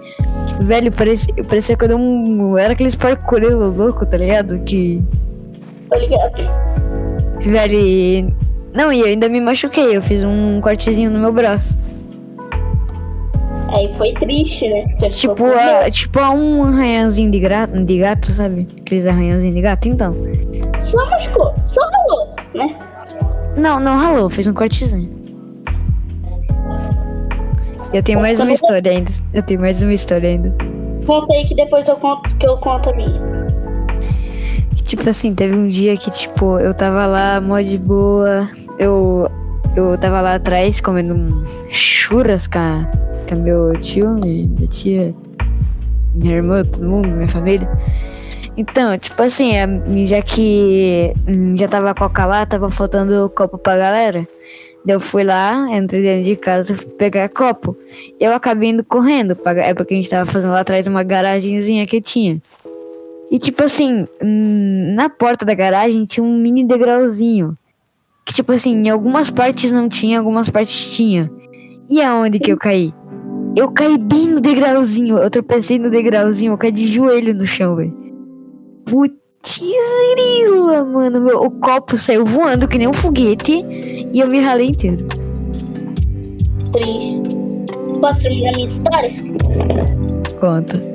Velho, 0.59 0.91
parecia, 0.91 1.33
parecia 1.43 1.77
que 1.77 1.85
eu 1.85 1.97
um. 1.97 2.57
Era 2.57 2.73
aqueles 2.73 2.95
parkourelo 2.95 3.69
louco, 3.69 4.05
tá 4.07 4.17
ligado? 4.17 4.59
Que. 4.63 5.03
Tá 5.89 5.97
ligado? 5.97 6.41
Velho, 7.41 7.73
e... 7.73 8.33
Não, 8.73 8.91
e 8.91 8.99
eu 8.99 9.07
ainda 9.07 9.29
me 9.29 9.39
machuquei. 9.39 9.95
Eu 9.95 10.01
fiz 10.01 10.23
um 10.23 10.59
cortezinho 10.61 11.09
no 11.09 11.19
meu 11.19 11.31
braço. 11.31 11.77
Aí 13.69 13.91
foi 13.95 14.13
triste, 14.13 14.67
né? 14.69 14.85
Você 14.95 15.27
Tipo, 15.27 15.45
a, 15.47 15.89
tipo 15.89 16.19
a 16.19 16.31
um 16.31 16.63
arranhãozinho 16.63 17.31
de, 17.31 17.39
gra... 17.39 17.65
de 17.65 17.97
gato, 17.97 18.31
sabe? 18.31 18.67
Aqueles 18.81 19.05
arranhãozinhos 19.05 19.55
de 19.55 19.61
gato, 19.61 19.87
então. 19.89 20.15
Só 20.79 20.97
machucou, 21.09 21.53
só 21.67 21.81
rolou, 21.81 22.35
né? 22.53 22.75
Não, 23.57 23.79
não 23.79 23.97
ralou, 23.97 24.29
fiz 24.29 24.47
um 24.47 24.53
cortezinho. 24.53 25.09
Eu 27.93 28.03
tenho 28.03 28.19
mais 28.19 28.39
uma 28.39 28.51
história 28.51 28.91
ainda. 28.91 29.11
Eu 29.33 29.43
tenho 29.43 29.59
mais 29.61 29.81
uma 29.81 29.93
história 29.93 30.29
ainda. 30.29 30.53
Conta 31.05 31.33
aí 31.33 31.45
que 31.45 31.55
depois 31.55 31.87
eu 31.87 31.95
conto 31.95 32.35
que 32.35 32.47
eu 32.47 32.57
conto 32.57 32.89
a 32.89 32.93
minha. 32.93 33.44
Tipo 34.83 35.09
assim, 35.09 35.33
teve 35.33 35.55
um 35.55 35.67
dia 35.67 35.97
que, 35.97 36.11
tipo, 36.11 36.59
eu 36.59 36.73
tava 36.73 37.05
lá, 37.07 37.41
mó 37.41 37.59
de 37.59 37.77
boa. 37.77 38.49
Eu, 38.77 39.29
eu 39.75 39.97
tava 39.97 40.21
lá 40.21 40.35
atrás 40.35 40.79
comendo 40.79 41.43
churras 41.69 42.45
com, 42.47 42.59
a, 42.59 42.87
com 43.27 43.35
meu 43.35 43.73
tio, 43.79 44.19
e 44.25 44.47
minha 44.47 44.67
tia, 44.67 45.15
minha 46.13 46.35
irmã, 46.35 46.63
todo 46.63 46.85
mundo, 46.85 47.07
minha 47.09 47.27
família. 47.27 47.67
Então, 48.57 48.97
tipo 48.97 49.21
assim, 49.21 49.51
já 50.05 50.21
que 50.21 51.13
hum, 51.27 51.57
já 51.57 51.67
tava 51.67 51.89
a 51.91 51.95
coca 51.95 52.25
lá, 52.25 52.45
tava 52.45 52.69
faltando 52.71 53.29
copo 53.35 53.57
pra 53.57 53.77
galera. 53.77 54.27
Eu 54.87 54.99
fui 54.99 55.23
lá, 55.23 55.67
entrei 55.75 56.03
dentro 56.03 56.23
de 56.25 56.35
casa 56.35 56.75
fui 56.75 56.85
pegar 56.91 57.27
copo. 57.27 57.75
Eu 58.19 58.31
acabei 58.33 58.69
indo 58.69 58.83
correndo, 58.83 59.35
pra- 59.35 59.53
é 59.59 59.73
porque 59.73 59.95
a 59.95 59.97
gente 59.97 60.09
tava 60.09 60.29
fazendo 60.31 60.51
lá 60.51 60.59
atrás 60.59 60.85
uma 60.85 61.01
garagenzinha 61.03 61.87
que 61.87 61.99
tinha. 61.99 62.39
E 63.31 63.39
tipo 63.39 63.63
assim, 63.63 64.07
hum, 64.21 64.93
na 64.95 65.09
porta 65.09 65.45
da 65.45 65.53
garagem 65.53 66.05
tinha 66.05 66.23
um 66.23 66.37
mini 66.37 66.63
degrauzinho. 66.63 67.57
Que 68.25 68.33
tipo 68.33 68.51
assim, 68.51 68.73
em 68.73 68.89
algumas 68.89 69.29
partes 69.29 69.71
não 69.71 69.89
tinha, 69.89 70.15
em 70.15 70.17
algumas 70.17 70.49
partes 70.49 70.95
tinha. 70.95 71.31
E 71.89 72.01
aonde 72.01 72.39
que 72.39 72.51
eu 72.51 72.57
caí? 72.57 72.93
Eu 73.55 73.71
caí 73.71 73.97
bem 73.97 74.27
no 74.27 74.41
degrauzinho, 74.41 75.17
eu 75.17 75.29
tropecei 75.29 75.79
no 75.79 75.89
degrauzinho, 75.89 76.53
eu 76.53 76.57
caí 76.57 76.71
de 76.71 76.87
joelho 76.87 77.33
no 77.33 77.45
chão, 77.45 77.75
velho. 77.75 77.93
Putz 78.85 79.25
grila, 80.15 80.83
mano. 80.83 81.21
Meu, 81.21 81.43
o 81.43 81.51
copo 81.51 81.97
saiu 81.97 82.25
voando 82.25 82.67
que 82.67 82.77
nem 82.77 82.87
um 82.87 82.93
foguete 82.93 83.63
e 83.63 84.19
eu 84.19 84.27
me 84.27 84.39
ralei 84.39 84.67
inteiro. 84.67 85.05
Triste. 86.73 87.35
Posso 88.01 88.19
terminar 88.19 88.51
minha 88.55 88.67
história? 88.67 89.09
Conta. 90.39 90.94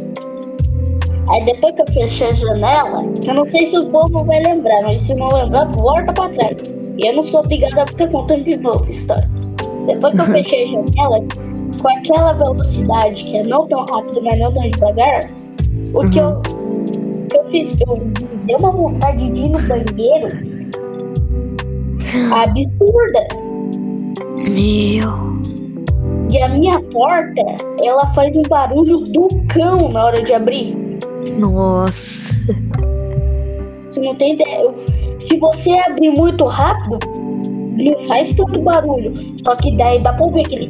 Aí 1.31 1.45
depois 1.45 1.75
que 1.75 1.83
eu 1.83 1.87
fechei 1.95 2.27
a 2.27 2.35
janela, 2.35 3.05
eu 3.27 3.35
não 3.35 3.47
sei 3.47 3.67
se 3.67 3.79
o 3.79 3.87
povo 3.87 4.25
vai 4.25 4.43
lembrar, 4.43 4.83
mas 4.83 5.03
se 5.03 5.15
não 5.15 5.29
lembrar, 5.29 5.67
volta 5.67 6.13
pra 6.13 6.29
trás. 6.31 6.57
E 6.99 7.07
eu 7.07 7.15
não 7.15 7.23
sou 7.23 7.41
obrigada 7.41 7.85
a 7.85 7.87
ficar 7.87 8.09
contando 8.09 8.45
de 8.45 8.57
novo 8.57 8.85
a 8.85 8.91
história. 8.91 9.31
Depois 9.87 10.15
que 10.15 10.21
eu 10.21 10.27
fechei 10.33 10.65
a 10.65 10.67
janela, 10.67 11.25
com 11.81 11.89
aquela 11.89 12.33
velocidade 12.33 13.25
que 13.25 13.37
é 13.37 13.43
não 13.45 13.67
tão 13.69 13.85
rápido, 13.91 14.21
mas 14.23 14.39
não 14.39 14.53
tão 14.53 14.71
devagar, 14.71 15.31
o 15.95 16.11
que 16.11 16.19
eu, 16.19 16.31
o 16.31 17.27
que 17.29 17.39
eu 17.39 17.45
fiz? 17.51 17.81
Eu 17.81 17.97
deu 18.47 18.57
uma 18.59 18.71
vontade 18.71 19.31
de 19.31 19.41
ir 19.41 19.49
no 19.51 19.61
banheiro 19.61 20.51
absurda. 22.33 23.27
Meu. 24.37 25.31
E 26.33 26.43
a 26.43 26.49
minha 26.49 26.81
porta, 26.81 27.43
ela 27.83 28.07
faz 28.15 28.35
um 28.35 28.43
barulho 28.43 28.99
do 28.99 29.29
cão 29.49 29.89
na 29.89 30.07
hora 30.07 30.23
de 30.23 30.33
abrir. 30.33 30.80
Nossa. 31.39 32.35
Você 33.91 34.01
não 34.01 34.15
tem 34.15 34.35
ideia. 34.35 34.63
Eu- 34.63 34.75
se 35.19 35.39
você 35.39 35.73
abrir 35.73 36.11
muito 36.17 36.45
rápido, 36.45 36.99
não 37.77 37.99
faz 38.07 38.33
tanto 38.35 38.61
barulho. 38.61 39.13
Só 39.45 39.55
que 39.57 39.77
daí 39.77 39.99
dá 40.01 40.13
pra 40.13 40.25
ouvir 40.27 40.47
aquele. 40.47 40.69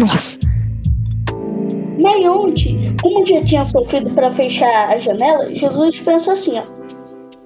Nossa. 0.00 0.38
Mas 1.98 2.24
ontem, 2.26 2.96
como 3.02 3.26
já 3.26 3.40
tinha 3.42 3.64
sofrido 3.64 4.10
pra 4.14 4.32
fechar 4.32 4.88
a 4.88 4.98
janela, 4.98 5.54
Jesus 5.54 6.00
pensou 6.00 6.32
assim, 6.32 6.58
ó. 6.58 6.62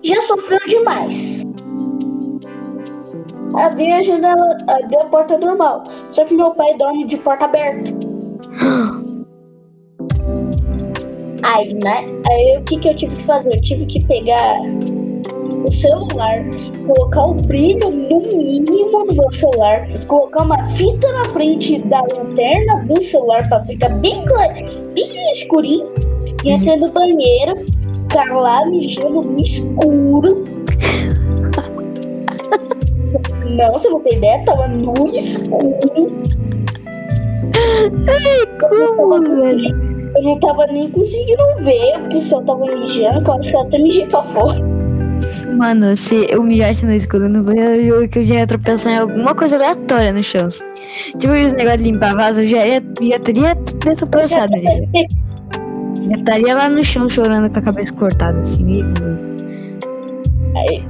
Já 0.02 0.20
sofreu 0.22 0.60
demais. 0.68 1.42
Abri 3.56 3.90
a 3.92 4.02
janela, 4.02 4.56
abri 4.68 4.96
a 4.96 5.04
porta 5.06 5.38
normal. 5.38 5.84
Só 6.10 6.24
que 6.24 6.34
meu 6.34 6.52
pai 6.52 6.76
dorme 6.76 7.06
de 7.06 7.16
porta 7.16 7.44
aberta. 7.46 7.90
Aí, 11.54 11.72
né? 11.84 12.04
Aí 12.28 12.58
o 12.58 12.62
que, 12.64 12.78
que 12.80 12.88
eu 12.88 12.96
tive 12.96 13.14
que 13.16 13.22
fazer? 13.22 13.54
Eu 13.54 13.62
tive 13.62 13.86
que 13.86 14.04
pegar 14.06 14.58
o 15.66 15.72
celular, 15.72 16.44
colocar 16.84 17.26
o 17.26 17.34
brilho 17.34 17.90
no 17.90 18.20
mínimo 18.20 19.06
do 19.06 19.14
meu 19.14 19.30
celular, 19.32 19.86
colocar 20.08 20.42
uma 20.44 20.66
fita 20.70 21.12
na 21.12 21.24
frente 21.26 21.78
da 21.82 22.00
lanterna 22.12 22.84
do 22.86 23.00
celular 23.04 23.48
pra 23.48 23.64
ficar 23.66 23.90
bem, 24.00 24.24
bem 24.94 25.30
escurinho, 25.30 25.92
e 26.44 26.50
entrei 26.50 26.76
no 26.76 26.90
banheiro. 26.90 27.64
ficar 28.10 28.34
lá 28.34 28.66
mijando 28.66 29.22
no 29.22 29.40
escuro. 29.40 30.44
Não, 33.48 33.72
você 33.72 33.88
não 33.88 34.00
tem 34.00 34.18
ideia, 34.18 34.44
tava 34.44 34.66
no 34.66 35.06
escuro. 35.06 35.78
Como, 38.58 39.20
velho? 39.20 39.83
Não 40.24 40.38
tava 40.40 40.66
nem 40.68 40.90
conseguindo 40.90 41.42
ver 41.60 41.98
o 42.10 42.18
céu 42.18 42.42
tava 42.46 42.64
mijando, 42.64 43.22
que 43.22 43.30
eu 43.30 43.34
acho 43.34 43.50
que 43.50 43.56
eu 43.56 43.60
até 43.60 43.78
mijei 43.78 44.06
pra 44.06 44.22
fora. 44.22 44.58
Mano, 45.58 45.94
se 45.94 46.26
eu 46.30 46.42
mijasse 46.42 46.86
no 46.86 46.94
escuro 46.94 47.28
no 47.28 47.42
banheiro, 47.42 48.08
que 48.08 48.20
eu 48.20 48.24
já 48.24 48.36
ia 48.36 48.46
tropeçar 48.46 48.92
em 48.92 48.96
alguma 48.96 49.34
coisa 49.34 49.56
aleatória 49.56 50.14
no 50.14 50.22
chão. 50.22 50.48
Tipo 51.18 51.34
esse 51.34 51.54
negócio 51.54 51.78
de 51.78 51.84
limpar 51.84 52.16
vaso, 52.16 52.40
eu 52.40 52.46
já, 52.46 52.66
ia, 52.66 52.82
já 53.02 53.18
teria 53.18 53.54
ter 53.54 53.96
tropeçado. 53.96 54.52
Já. 54.56 55.04
já 56.08 56.16
estaria 56.16 56.54
lá 56.54 56.70
no 56.70 56.82
chão 56.82 57.08
chorando 57.10 57.52
com 57.52 57.58
a 57.58 57.62
cabeça 57.62 57.92
cortada, 57.92 58.40
assim. 58.40 58.82
Aí, 60.56 60.82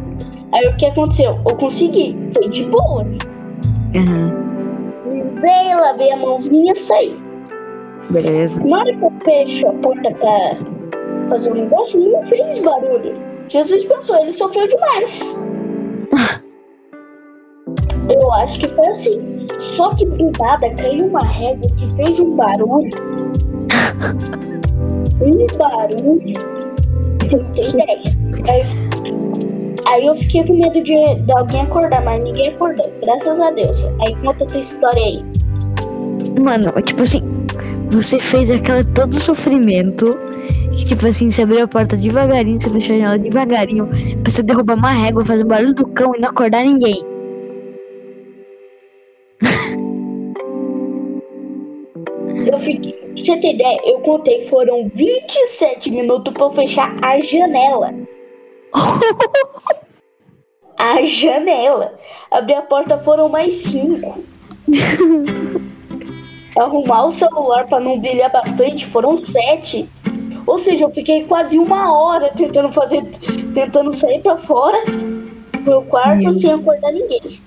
aí 0.53 0.69
o 0.69 0.77
que 0.77 0.87
aconteceu? 0.87 1.41
Eu 1.49 1.57
consegui, 1.57 2.17
foi 2.37 2.49
de 2.51 2.65
boas. 2.67 3.19
Aham, 3.97 4.33
Usei, 5.25 5.75
lavei 5.75 6.13
a 6.13 6.17
mãozinha, 6.19 6.75
saí. 6.77 7.24
Beleza. 8.11 8.63
Na 8.65 8.81
hora 8.81 8.95
que 8.95 9.05
eu 9.05 9.13
fecho 9.25 9.69
a 9.69 9.73
porta 9.75 10.11
pra 10.11 10.57
fazer 11.31 11.51
o 11.51 11.55
negócio, 11.55 12.01
não 12.01 12.25
fez 12.25 12.59
barulho. 12.61 13.15
Jesus 13.49 13.85
pensou, 13.85 14.17
ele 14.21 14.33
sofreu 14.33 14.67
demais. 14.69 15.21
Eu 18.09 18.33
acho 18.35 18.61
que 18.61 18.69
foi 18.69 18.87
assim. 18.89 19.47
Só 19.59 19.89
que 19.91 20.05
do 20.05 20.31
nada 20.39 20.69
caiu 20.75 21.07
uma 21.07 21.25
régua 21.25 21.71
que 21.77 21.95
fez 21.97 22.21
um 22.21 22.37
barulho. 22.37 22.91
Um 25.21 25.47
barulho. 25.57 26.33
Você 27.21 27.37
não 27.37 27.53
tem 27.53 27.69
ideia. 27.69 28.03
Aí, 28.51 28.63
aí 29.87 30.07
eu 30.07 30.15
fiquei 30.17 30.45
com 30.45 30.55
medo 30.55 30.83
de, 30.83 31.15
de 31.15 31.33
alguém 31.33 31.63
acordar, 31.63 32.05
mas 32.05 32.23
ninguém 32.23 32.49
acordou. 32.49 32.93
Graças 33.01 33.41
a 33.41 33.51
Deus. 33.53 33.85
Aí 34.01 34.15
conta 34.17 34.45
a 34.45 34.47
tua 34.49 34.61
história 34.61 35.03
aí. 35.03 35.25
Mano, 36.43 36.73
tipo 36.83 37.03
assim, 37.03 37.23
você 37.91 38.19
fez 38.19 38.51
aquela 38.51 38.85
todo 38.85 39.15
sofrimento. 39.15 40.19
Que, 40.73 40.85
tipo 40.85 41.07
assim, 41.07 41.31
você 41.31 41.43
abriu 41.43 41.65
a 41.65 41.69
porta 41.69 41.97
devagarinho, 41.97 42.61
você 42.61 42.69
fechou 42.71 42.97
a 42.97 42.99
janela 42.99 43.19
devagarinho, 43.19 43.89
pra 44.23 44.33
você 44.33 44.43
derrubar 44.43 44.75
uma 44.75 44.91
régua, 44.91 45.25
fazer 45.25 45.43
o 45.43 45.47
barulho 45.47 45.75
do 45.75 45.87
cão 45.89 46.13
e 46.17 46.21
não 46.21 46.29
acordar 46.29 46.65
ninguém. 46.65 47.01
Eu 52.47 52.59
fiquei. 52.59 52.93
Pra 52.93 53.17
você 53.17 53.37
ter 53.41 53.55
ideia, 53.55 53.81
eu 53.85 54.01
contei 54.01 54.43
foram 54.49 54.91
27 54.93 55.91
minutos 55.91 56.35
pra 56.35 56.47
eu 56.47 56.51
fechar 56.51 56.95
a 57.03 57.21
janela. 57.21 57.95
A 60.77 61.03
janela. 61.03 61.95
Abrir 62.31 62.55
a 62.55 62.63
porta 62.63 62.99
foram 62.99 63.29
mais 63.29 63.55
5. 63.55 64.19
Arrumar 66.57 67.07
o 67.07 67.11
celular 67.11 67.67
pra 67.67 67.81
não 67.81 67.99
brilhar 67.99 68.31
bastante 68.31 68.87
foram 68.87 69.17
7. 69.17 69.89
Ou 70.47 70.59
seja, 70.59 70.85
eu 70.85 70.91
fiquei 70.91 71.25
quase 71.25 71.59
uma 71.59 71.93
hora 71.93 72.31
tentando 72.37 72.73
fazer. 72.73 73.03
tentando 73.55 73.93
sair 73.93 74.21
pra 74.21 74.37
fora 74.39 74.85
do 74.85 75.63
meu 75.63 75.83
quarto 75.83 76.23
Meu. 76.23 76.39
sem 76.39 76.53
acordar 76.53 76.93
ninguém. 76.93 77.41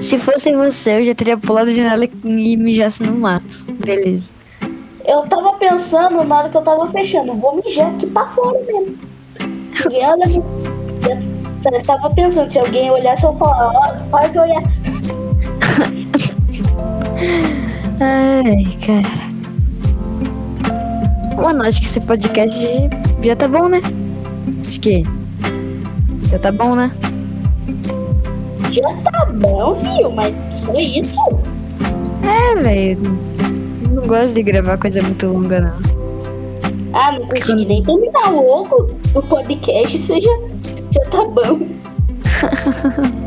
Se 0.00 0.16
fosse 0.18 0.52
você, 0.52 0.98
eu 0.98 1.04
já 1.04 1.14
teria 1.14 1.36
pulado 1.36 1.70
a 1.70 1.72
janela 1.72 2.04
e 2.04 2.56
mijasse 2.56 3.02
no 3.02 3.12
mato. 3.12 3.66
Beleza. 3.84 4.30
Eu 5.04 5.22
tava 5.22 5.54
pensando 5.54 6.22
na 6.22 6.38
hora 6.38 6.48
que 6.48 6.56
eu 6.56 6.62
tava 6.62 6.88
fechando, 6.90 7.34
vou 7.34 7.56
mijar 7.56 7.92
aqui 7.92 8.06
pra 8.06 8.26
fora 8.26 8.58
mesmo. 8.60 8.96
E 9.90 9.96
ela 10.02 10.22
eu, 10.24 11.72
eu 11.72 11.82
tava 11.82 12.10
pensando, 12.10 12.52
se 12.52 12.58
alguém 12.58 12.90
olhasse, 12.90 13.24
eu 13.24 13.34
falar, 13.34 13.72
ó, 13.74 13.94
para 14.10 14.28
de 14.28 14.38
olhar. 14.38 14.62
Ai, 18.02 18.66
cara. 18.84 19.32
Mano, 21.40 21.62
acho 21.62 21.80
que 21.80 21.86
esse 21.86 22.00
podcast 22.00 22.66
já 23.22 23.36
tá 23.36 23.46
bom, 23.46 23.68
né? 23.68 23.80
Acho 24.66 24.80
que. 24.80 25.04
Já 26.28 26.38
tá 26.40 26.50
bom, 26.50 26.74
né? 26.74 26.90
Já 28.72 28.96
tá 29.04 29.26
bom, 29.34 29.74
viu? 29.74 30.10
Mas 30.10 30.34
só 30.58 30.74
isso. 30.74 31.20
É, 32.24 32.60
velho. 32.60 32.98
Não 33.92 34.04
gosto 34.08 34.34
de 34.34 34.42
gravar 34.42 34.78
coisa 34.78 35.00
muito 35.00 35.28
longa, 35.28 35.60
não. 35.60 35.92
Ah, 36.94 37.12
não 37.12 37.28
consegui 37.28 37.66
nem 37.66 37.84
terminar 37.84 38.30
logo 38.32 38.90
o 39.14 39.22
podcast, 39.22 39.96
você 39.96 40.20
já, 40.20 40.38
já 40.90 41.00
tá 41.08 41.24
bom. 41.24 41.68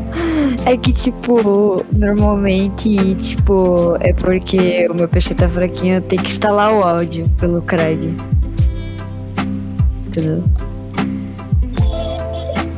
É 0.64 0.76
que, 0.76 0.92
tipo, 0.92 1.84
normalmente, 1.92 3.14
tipo, 3.16 3.96
é 4.00 4.12
porque 4.12 4.88
o 4.90 4.94
meu 4.94 5.08
PC 5.08 5.34
tá 5.34 5.48
fraquinho, 5.48 5.96
eu 5.96 6.02
tenho 6.02 6.22
que 6.22 6.28
instalar 6.28 6.72
o 6.72 6.82
áudio 6.82 7.30
pelo 7.38 7.62
Craig. 7.62 8.16
Entendeu? 10.06 10.42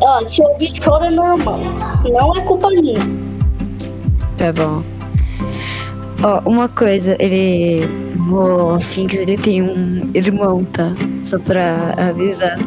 Ó, 0.00 0.26
se 0.26 0.42
eu 0.42 0.48
ouvir 0.48 0.70
choro 0.74 1.04
é 1.04 1.10
normal. 1.10 1.60
Não 2.04 2.36
é 2.36 2.40
culpa 2.42 2.68
minha. 2.70 2.98
Tá 4.36 4.52
bom. 4.52 4.82
Ó, 6.22 6.40
uma 6.48 6.68
coisa, 6.68 7.16
ele. 7.18 7.88
O 8.30 8.78
Finks, 8.80 9.18
ele 9.18 9.38
tem 9.38 9.62
um 9.62 10.10
irmão, 10.14 10.64
tá? 10.64 10.92
Só 11.24 11.38
pra 11.38 11.94
avisar. 11.96 12.58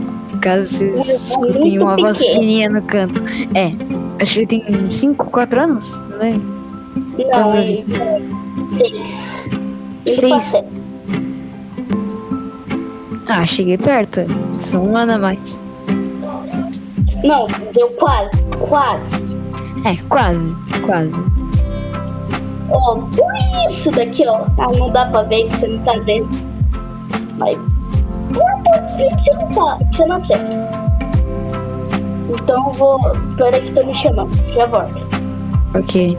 Caso 0.41 0.67
vocês 0.67 0.97
Um 0.97 1.01
irmão 1.01 1.15
escutem 1.15 1.79
uma 1.79 1.95
voz 1.97 2.17
fininha 2.17 2.69
no 2.69 2.81
canto. 2.81 3.21
É, 3.53 3.71
acho 4.21 4.33
que 4.33 4.39
ele 4.39 4.47
tem 4.47 4.91
5, 4.91 5.29
4 5.31 5.61
anos, 5.61 5.99
não 6.09 6.21
é? 6.21 6.33
Não, 7.31 7.55
ele 7.55 7.85
Seis? 8.71 10.29
faz 10.29 10.43
sete. 10.43 10.67
Ah, 13.27 13.45
cheguei 13.45 13.77
perto. 13.77 14.21
Só 14.59 14.77
um 14.79 14.95
ano 14.97 15.13
a 15.13 15.17
mais. 15.17 15.59
Não, 17.23 17.47
deu 17.73 17.89
quase, 17.91 18.31
quase. 18.67 19.15
É, 19.85 19.95
quase, 20.09 20.55
quase. 20.85 21.11
Ó, 22.71 22.95
por 22.95 23.69
isso 23.69 23.91
daqui, 23.91 24.27
ó. 24.27 24.45
Ah, 24.57 24.71
não 24.77 24.91
dá 24.91 25.05
pra 25.05 25.23
ver 25.23 25.47
que 25.47 25.55
você 25.55 25.67
não 25.67 25.83
tá 25.83 25.93
vendo. 26.05 26.29
Mas 27.37 27.57
por 28.33 28.63
pouquinho 28.63 29.17
que 29.17 29.23
você 29.23 29.33
não 29.33 29.47
tá, 29.51 29.77
que 29.85 29.97
você 29.97 30.05
não 30.05 30.15
acerta. 30.17 30.70
Então 32.31 32.67
eu 32.67 32.71
vou. 32.73 32.99
Peraí 33.37 33.61
que 33.61 33.73
tô 33.73 33.85
me 33.85 33.93
chamando. 33.93 34.31
Já 34.53 34.65
volto. 34.65 35.05
Ok. 35.75 36.17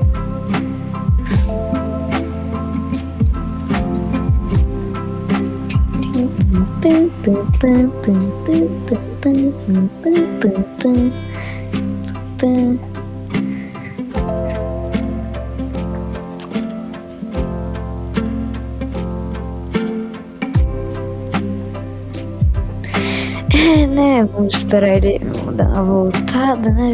Né? 23.93 24.29
Vamos 24.33 24.57
esperar 24.57 24.97
ele 24.97 25.21
dar 25.55 25.67
uma 25.69 25.85
voltada, 25.85 26.71
né? 26.71 26.93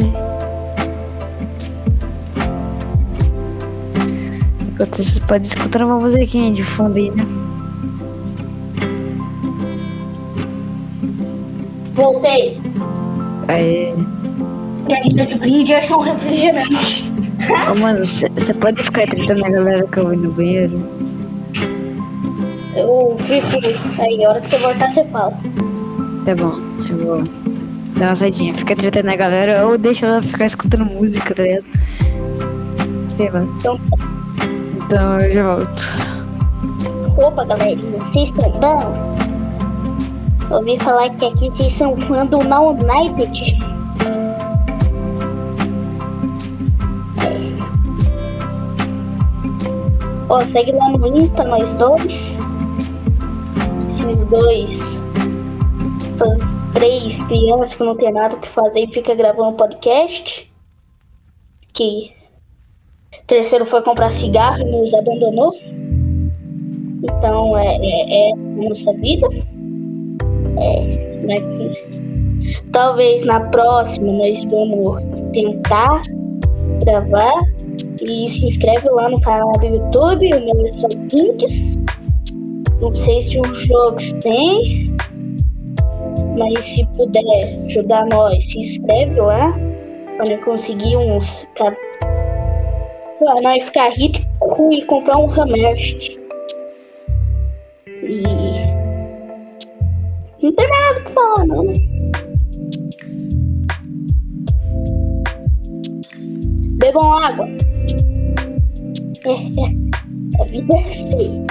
Enquanto 4.73 4.99
isso, 4.99 5.21
pode 5.27 5.47
escutar 5.47 5.83
uma 5.83 5.99
musiquinha 5.99 6.53
de 6.53 6.63
fundo 6.63 6.97
aí, 6.99 7.11
né? 7.11 7.25
Voltei. 11.95 12.61
De 15.09 15.39
brinde 15.39 15.75
achou 15.75 15.99
um 15.99 16.03
refrigerante. 16.03 17.11
Ô, 17.71 17.75
mano, 17.79 18.05
você 18.05 18.55
pode 18.55 18.83
ficar 18.83 19.07
tentando 19.07 19.45
a 19.45 19.49
galera 19.49 19.87
que 19.87 19.99
eu 19.99 20.05
vou 20.05 20.17
no 20.17 20.33
banheiro? 20.33 20.83
Eu 22.77 23.17
fico. 23.21 24.01
Aí, 24.01 24.25
a 24.25 24.29
hora 24.29 24.41
que 24.41 24.51
você 24.51 24.59
voltar, 24.59 24.91
você 24.91 25.05
fala. 25.07 25.37
Tá 26.29 26.35
bom, 26.35 26.61
eu 26.91 27.07
vou 27.07 27.25
dar 27.97 28.09
uma 28.09 28.17
saidinha. 28.17 28.53
Fica 28.53 28.77
tretando 28.77 29.09
a 29.09 29.17
galera 29.17 29.67
ou 29.67 29.79
deixa 29.79 30.05
ela 30.05 30.23
ficar 30.23 30.45
escutando 30.45 30.85
música, 30.85 31.35
tá 31.35 31.43
ligado? 31.43 31.65
Sei 33.09 33.31
lá. 33.31 33.45
Então, 33.45 33.81
Então 34.77 35.19
eu 35.21 35.33
já 35.33 35.57
volto. 35.57 35.83
opa, 37.17 37.45
galerinha, 37.47 37.99
vocês 38.01 38.29
estão 38.29 38.51
bom? 38.61 39.17
Ouvi 40.55 40.79
falar 40.81 41.09
que 41.17 41.25
aqui 41.25 41.49
vocês 41.49 41.73
são 41.73 41.97
fã 42.03 42.27
do 42.27 42.37
Now 42.45 42.77
United. 42.77 43.57
Ó, 50.29 50.41
segue 50.41 50.73
lá 50.73 50.91
no 50.91 51.07
Insta, 51.17 51.43
nós 51.45 51.73
dois. 51.77 52.39
Esses 53.95 54.27
dois. 54.27 54.88
São 56.19 56.37
três 56.75 57.23
crianças 57.25 57.75
que 57.77 57.85
não 57.85 57.97
tem 57.97 58.13
nada 58.13 58.35
o 58.35 58.41
que 58.41 58.49
fazer 58.49 58.81
e 58.81 58.93
fica 58.93 59.15
gravando 59.15 59.57
podcast. 59.57 60.53
Que 61.73 62.13
terceiro 63.29 63.65
foi 63.65 63.81
comprar 63.83 64.11
cigarro 64.11 64.59
e 64.59 64.65
nos 64.65 64.93
abandonou. 64.95 65.55
Então 67.05 67.57
é, 67.57 67.77
é, 67.77 68.31
é 68.31 68.33
a 68.33 68.37
nossa 68.37 68.93
vida. 68.95 69.29
É, 70.59 70.85
né? 71.19 71.41
Talvez 72.73 73.25
na 73.25 73.39
próxima 73.51 74.13
nós 74.13 74.45
vamos 74.47 75.01
tentar 75.33 76.03
gravar 76.85 77.45
e 78.03 78.29
se 78.29 78.45
inscreve 78.45 78.89
lá 78.91 79.09
no 79.09 79.21
canal 79.21 79.53
do 79.53 79.67
YouTube, 79.67 80.35
o 80.35 80.45
meu 80.45 80.67
é 80.67 80.71
só 80.73 80.89
links. 80.89 81.79
Não 82.81 82.91
sei 82.91 83.23
se 83.23 83.39
os 83.39 83.67
jogos 83.67 84.13
tem, 84.15 84.88
mas 86.37 86.65
se 86.65 86.87
puder 86.97 87.23
ajudar 87.67 88.07
nós, 88.13 88.47
se 88.47 88.61
inscreve 88.61 89.21
lá 89.21 89.53
para 90.17 90.39
conseguir 90.39 90.97
uns. 90.97 91.49
Pra, 91.57 91.75
nós 93.43 93.63
ficar 93.65 93.89
rico 93.91 94.21
e 94.73 94.85
comprar 94.87 95.19
um 95.19 95.31
Hammerst. 95.31 96.17
E. 98.03 98.23
Não 100.41 100.53
tem 100.53 100.69
mais 100.69 100.81
nada 100.87 101.01
que 101.03 101.11
falar, 101.11 101.47
não, 101.47 101.65
né? 101.65 101.73
Bebam 106.81 107.13
água. 107.13 107.49
A 110.41 110.45
vida 110.45 110.79
é 110.79 110.87
assim. 110.87 111.45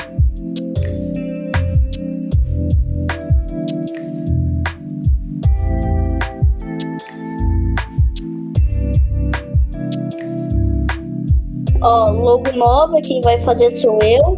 Logo 12.27 12.51
nova, 12.57 12.99
quem 13.01 13.21
vai 13.21 13.39
fazer 13.39 13.71
sou 13.71 13.97
eu. 14.01 14.37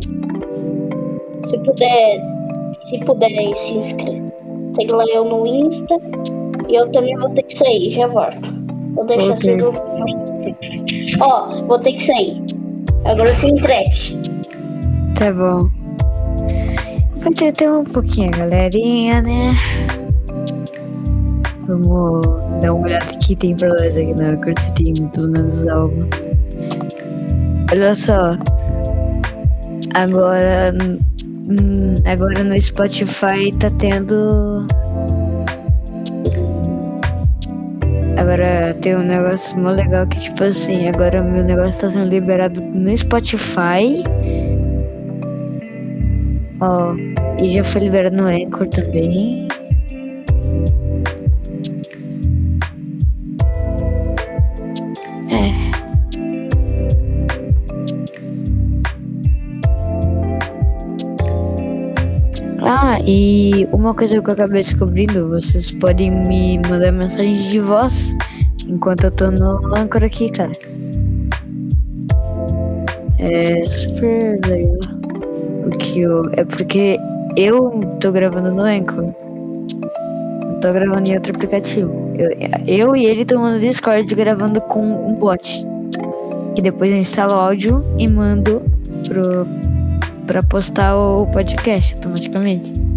Se 1.50 1.58
puder, 1.60 2.22
se 2.76 3.00
puder, 3.00 3.56
se 3.58 3.74
inscreve. 3.74 4.32
Segue 4.76 4.92
lá 4.92 5.06
eu 5.12 5.26
no 5.26 5.48
Insta. 5.48 5.96
E 6.68 6.76
eu 6.76 6.88
também 6.92 7.18
vou 7.18 7.32
ter 7.32 7.44
que 7.44 7.58
sair, 7.58 7.90
já 7.90 8.06
volto. 8.06 8.38
Vou 8.94 9.06
deixar 9.06 9.34
Ok. 9.34 9.58
vocês. 9.58 11.18
Ó, 11.20 11.66
vou 11.66 11.80
ter 11.80 11.94
que 11.94 12.04
sair. 12.04 12.44
Agora 13.06 13.34
se 13.34 13.48
entrete. 13.48 14.20
Tá 15.18 15.34
bom. 15.34 15.68
Vou 17.16 17.32
entreter 17.32 17.72
um 17.72 17.84
pouquinho 17.86 18.30
a 18.36 18.38
galerinha, 18.38 19.22
né? 19.24 19.54
Vamos 21.68 22.22
dar 22.62 22.74
uma 22.74 22.86
olhada 22.86 23.12
aqui, 23.12 23.36
tem 23.36 23.56
pra 23.56 23.70
nós 23.70 23.82
aqui 23.82 24.14
na 24.14 24.62
se 24.62 24.74
tem 24.76 24.94
pelo 25.08 25.30
menos 25.30 25.68
algo. 25.68 26.19
Olha 27.72 27.96
só. 27.96 28.38
Agora. 29.96 30.74
hum, 31.24 31.94
Agora 32.06 32.44
no 32.44 32.60
Spotify 32.62 33.52
tá 33.60 33.70
tendo. 33.78 34.66
Agora 38.18 38.74
tem 38.82 38.96
um 38.96 39.04
negócio 39.04 39.58
mó 39.58 39.72
legal 39.72 40.06
que, 40.08 40.18
tipo 40.18 40.44
assim, 40.44 40.88
agora 40.88 41.22
meu 41.22 41.44
negócio 41.44 41.82
tá 41.82 41.90
sendo 41.90 42.10
liberado 42.10 42.62
no 42.62 42.96
Spotify. 42.98 44.04
Ó, 46.62 46.94
e 47.40 47.50
já 47.50 47.64
foi 47.64 47.82
liberado 47.82 48.16
no 48.18 48.26
Anchor 48.28 48.68
também. 48.68 49.49
E 63.12 63.68
uma 63.72 63.92
coisa 63.92 64.22
que 64.22 64.30
eu 64.30 64.34
acabei 64.34 64.62
descobrindo, 64.62 65.30
vocês 65.30 65.72
podem 65.72 66.12
me 66.12 66.60
mandar 66.70 66.92
mensagens 66.92 67.46
de 67.46 67.60
voz 67.60 68.16
enquanto 68.68 69.06
eu 69.06 69.10
tô 69.10 69.32
no 69.32 69.76
Anchor 69.76 70.04
aqui, 70.04 70.30
cara. 70.30 70.52
É 73.18 73.66
super 73.66 74.40
legal. 74.46 74.78
O 75.66 75.72
que 75.72 76.02
eu. 76.02 76.30
É 76.34 76.46
porque 76.46 77.00
eu 77.36 77.82
tô 78.00 78.12
gravando 78.12 78.52
no 78.52 78.62
Anchor. 78.62 79.12
Não 80.44 80.60
tô 80.60 80.72
gravando 80.72 81.10
em 81.10 81.16
outro 81.16 81.36
aplicativo. 81.36 82.14
Eu, 82.16 82.30
eu 82.68 82.96
e 82.96 83.08
ele 83.08 83.24
estamos 83.24 83.54
no 83.54 83.60
Discord 83.60 84.14
gravando 84.14 84.62
com 84.62 84.84
um 84.84 85.16
bot. 85.16 85.66
Que 86.54 86.62
depois 86.62 86.92
eu 86.92 86.98
instalo 87.00 87.34
áudio 87.34 87.84
e 87.98 88.08
mando 88.08 88.62
pro, 89.08 89.48
pra 90.28 90.44
postar 90.44 90.96
o 90.96 91.26
podcast 91.26 91.96
automaticamente. 91.96 92.89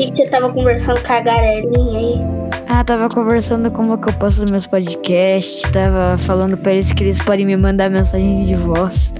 Que, 0.00 0.10
que 0.12 0.16
você 0.16 0.30
tava 0.30 0.50
conversando 0.50 1.02
com 1.02 1.12
a 1.12 1.20
galerinha 1.20 1.98
aí? 1.98 2.14
Ah, 2.68 2.82
tava 2.82 3.10
conversando 3.10 3.70
como 3.70 3.98
que 3.98 4.08
eu 4.08 4.14
posto 4.14 4.50
meus 4.50 4.66
podcasts, 4.66 5.60
tava 5.72 6.16
falando 6.16 6.56
pra 6.56 6.72
eles 6.72 6.90
que 6.90 7.04
eles 7.04 7.22
podem 7.22 7.44
me 7.44 7.54
mandar 7.54 7.90
mensagens 7.90 8.48
de 8.48 8.54
voz. 8.54 9.12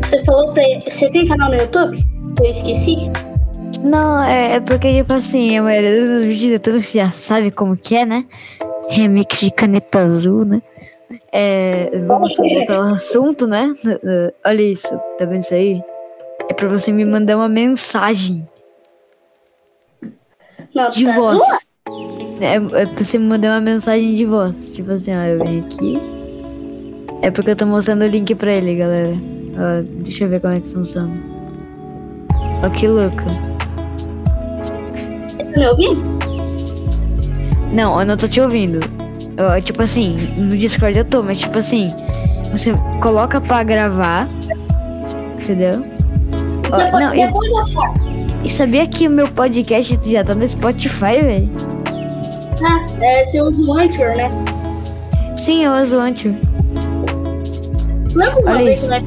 Você 0.00 0.24
falou 0.24 0.50
pra 0.54 0.62
ele. 0.62 0.80
Você 0.80 1.10
tem 1.10 1.28
canal 1.28 1.50
no 1.50 1.56
YouTube? 1.56 1.98
Eu 2.42 2.50
esqueci. 2.50 3.10
Não, 3.84 4.22
é, 4.22 4.54
é 4.54 4.60
porque, 4.60 4.96
tipo 4.96 5.12
assim, 5.12 5.58
a 5.58 5.62
maioria 5.62 6.06
dos 6.06 6.24
vídeos 6.24 6.60
todos 6.62 6.90
já 6.90 7.10
sabe 7.10 7.50
como 7.50 7.76
que 7.76 7.96
é, 7.96 8.06
né? 8.06 8.24
Remix 8.88 9.40
de 9.40 9.50
caneta 9.50 9.98
azul, 9.98 10.42
né? 10.46 10.62
É, 11.30 11.90
vamos 12.06 12.34
voltar 12.34 12.76
ao 12.76 12.94
assunto, 12.94 13.46
né? 13.46 13.74
Olha 14.42 14.62
isso, 14.62 14.98
tá 15.18 15.26
vendo 15.26 15.42
isso 15.42 15.52
aí? 15.52 15.82
É 16.48 16.54
pra 16.54 16.68
você 16.68 16.92
me 16.92 17.04
mandar 17.04 17.36
uma 17.36 17.48
mensagem 17.48 18.46
Não, 20.74 20.88
de 20.88 21.04
tá 21.04 21.12
voz. 21.12 21.42
É, 22.40 22.54
é 22.54 22.86
pra 22.86 23.04
você 23.04 23.18
me 23.18 23.26
mandar 23.26 23.54
uma 23.54 23.60
mensagem 23.60 24.14
de 24.14 24.24
voz. 24.24 24.72
Tipo 24.72 24.92
assim, 24.92 25.14
ó, 25.16 25.22
eu 25.22 25.38
venho 25.38 25.64
aqui. 25.64 26.00
É 27.22 27.30
porque 27.30 27.50
eu 27.50 27.56
tô 27.56 27.66
mostrando 27.66 28.02
o 28.02 28.06
link 28.06 28.34
pra 28.34 28.52
ele, 28.52 28.76
galera. 28.76 29.14
Ó, 29.58 29.82
deixa 30.02 30.24
eu 30.24 30.28
ver 30.28 30.40
como 30.40 30.54
é 30.54 30.60
que 30.60 30.68
funciona. 30.68 31.14
Ó, 32.62 32.70
que 32.70 32.86
louco. 32.86 33.22
Você 35.28 35.44
tá 35.44 35.58
me 35.58 35.66
ouvindo? 35.66 36.16
Não, 37.72 37.98
eu 38.00 38.06
não 38.06 38.16
tô 38.16 38.28
te 38.28 38.40
ouvindo. 38.40 38.80
Ó, 39.38 39.60
tipo 39.60 39.82
assim, 39.82 40.34
no 40.36 40.56
Discord 40.56 40.96
eu 40.96 41.04
tô, 41.04 41.22
mas 41.22 41.40
tipo 41.40 41.58
assim, 41.58 41.92
você 42.52 42.72
coloca 43.02 43.40
pra 43.40 43.62
gravar. 43.62 44.28
Entendeu? 45.40 45.95
Ó, 46.72 46.76
depois, 46.76 47.04
não, 47.04 47.14
e, 47.14 47.26
depois 47.26 47.50
eu 47.50 47.66
faço. 47.74 48.08
e 48.44 48.48
sabia 48.48 48.86
que 48.86 49.06
o 49.06 49.10
meu 49.10 49.28
podcast 49.28 49.98
já 50.04 50.24
tá 50.24 50.34
no 50.34 50.46
Spotify, 50.46 51.20
velho? 51.22 51.50
Ah, 52.64 52.86
é, 53.00 53.24
você 53.24 53.40
usa 53.42 53.64
o 53.64 53.72
Anchor, 53.72 54.16
né? 54.16 54.30
Sim, 55.36 55.64
eu 55.64 55.72
uso 55.82 55.96
o 55.96 56.00
Anchor. 56.00 56.34
Lembra 58.14 58.40
uma 58.40 58.58
vez, 58.58 58.78
isso. 58.78 58.90
né? 58.90 59.00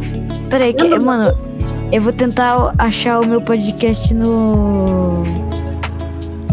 Peraí, 0.50 0.74
que, 0.74 0.88
mano, 1.00 1.36
eu 1.92 2.02
vou 2.02 2.14
tentar 2.14 2.74
achar 2.78 3.20
o 3.20 3.26
meu 3.26 3.42
podcast 3.42 4.14
no. 4.14 5.24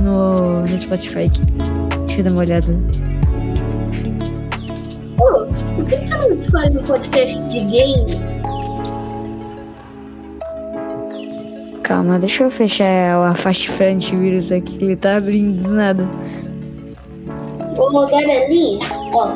No, 0.01 0.63
no 0.67 0.79
Spotify 0.79 1.25
aqui. 1.25 1.43
Deixa 2.07 2.21
eu 2.21 2.25
dar 2.25 2.31
uma 2.31 2.41
olhada. 2.41 2.67
Pô, 5.19 5.47
por 5.75 5.85
que 5.87 5.97
que 5.97 6.07
você 6.07 6.15
não 6.17 6.39
faz 6.39 6.77
um 6.77 6.83
podcast 6.85 7.49
de 7.49 7.61
games? 7.61 8.35
Calma, 11.87 12.19
deixa 12.19 12.43
eu 12.43 12.51
fechar 12.51 13.31
a 13.31 13.33
faixa 13.37 13.73
de 13.73 13.85
antivírus 13.85 14.51
aqui 14.51 14.77
que 14.77 14.85
ele 14.85 14.97
tá 14.97 15.19
abrindo 15.19 15.63
do 15.63 15.73
nada. 15.73 16.05
Ô, 17.79 18.07
galerinha, 18.09 18.85
ó. 19.15 19.31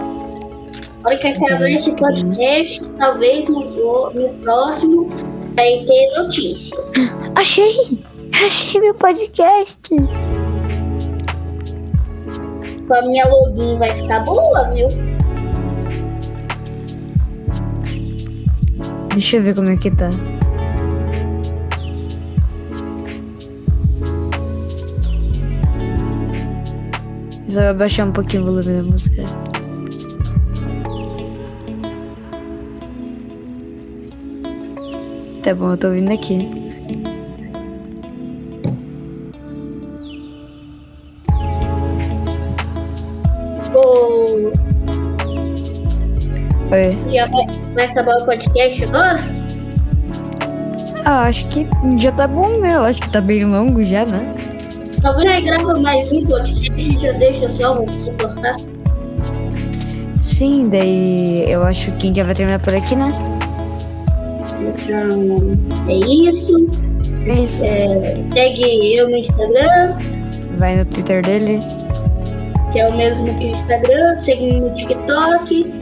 Olha 1.05 1.17
que 1.17 1.29
acabar 1.29 1.71
esse 1.71 1.95
podcast, 1.95 2.91
talvez 2.99 3.49
no, 3.49 4.11
no 4.11 4.29
próximo 4.43 5.09
vai 5.55 5.85
ter 5.87 6.19
notícias. 6.19 6.93
Achei! 7.37 8.03
Achei 8.45 8.81
meu 8.81 8.95
podcast! 8.95 9.89
Com 12.89 12.95
a 12.95 13.03
minha 13.03 13.29
login 13.29 13.79
vai 13.79 13.91
ficar 13.91 14.25
boa, 14.25 14.65
viu? 14.71 14.89
Deixa 19.15 19.37
eu 19.37 19.43
ver 19.43 19.55
como 19.55 19.71
é 19.71 19.77
que 19.77 19.93
tá. 19.93 20.11
Só 27.51 27.63
vai 27.63 27.75
baixar 27.75 28.07
um 28.07 28.13
pouquinho 28.13 28.45
o 28.45 28.47
volume 28.47 28.81
da 28.81 28.89
música. 28.89 29.25
Tá 35.43 35.53
bom, 35.53 35.73
eu 35.73 35.77
tô 35.77 35.89
ouvindo 35.89 36.13
aqui. 36.13 36.49
Oh. 43.75 44.53
Oi. 46.73 46.99
Já 47.09 47.27
vai, 47.27 47.85
acabar 47.85 48.17
o 48.19 48.27
podcast 48.27 48.85
agora? 48.85 49.25
Ah, 51.05 51.25
acho 51.25 51.49
que 51.49 51.67
já 51.99 52.13
tá 52.13 52.29
bom, 52.29 52.61
né? 52.61 52.77
Eu 52.77 52.83
acho 52.83 53.03
que 53.03 53.11
tá 53.11 53.21
bem 53.21 53.45
longo 53.45 53.83
já, 53.83 54.07
né? 54.07 54.39
Talvez 55.03 55.31
aí 55.31 55.41
grava 55.43 55.75
mais 55.79 56.13
um 56.13 56.25
podcast 56.27 56.73
e 56.77 56.99
já 56.99 57.13
deixa 57.13 57.49
salvo 57.49 57.85
pra 57.85 57.93
você 57.95 58.13
postar. 58.13 58.57
Sim, 60.19 60.69
daí 60.69 61.51
eu 61.51 61.63
acho 61.63 61.91
que 61.93 61.97
a 61.99 62.07
gente 62.09 62.17
já 62.17 62.25
vai 62.25 62.35
terminar 62.35 62.59
por 62.61 62.75
aqui, 62.75 62.95
né? 62.97 63.11
Então, 64.61 65.89
é 65.89 65.95
isso. 65.95 66.67
É 67.27 67.33
isso. 67.33 67.65
É, 67.65 68.23
segue 68.35 68.95
eu 68.97 69.09
no 69.09 69.17
Instagram, 69.17 69.97
Vai 70.59 70.77
no 70.77 70.85
Twitter 70.85 71.23
dele. 71.25 71.61
que 72.73 72.81
é 72.81 72.89
o 72.89 72.97
mesmo 72.97 73.27
que 73.39 73.47
o 73.47 73.49
Instagram. 73.49 74.17
Segue 74.19 74.61
no 74.61 74.75
TikTok. 74.75 75.73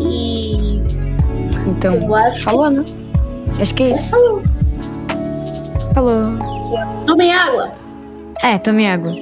E 0.00 0.82
Então, 1.66 1.94
eu 1.94 2.14
acho 2.14 2.42
falou, 2.42 2.70
né? 2.70 2.84
Acho 3.60 3.74
que 3.74 3.84
é 3.84 3.86
que. 3.86 3.92
isso. 3.92 4.10
Falou. 4.10 4.42
Falou. 5.94 6.38
Tomem 7.06 7.32
água. 7.32 7.81
É, 8.42 8.58
tome 8.58 8.86
água. 8.86 9.14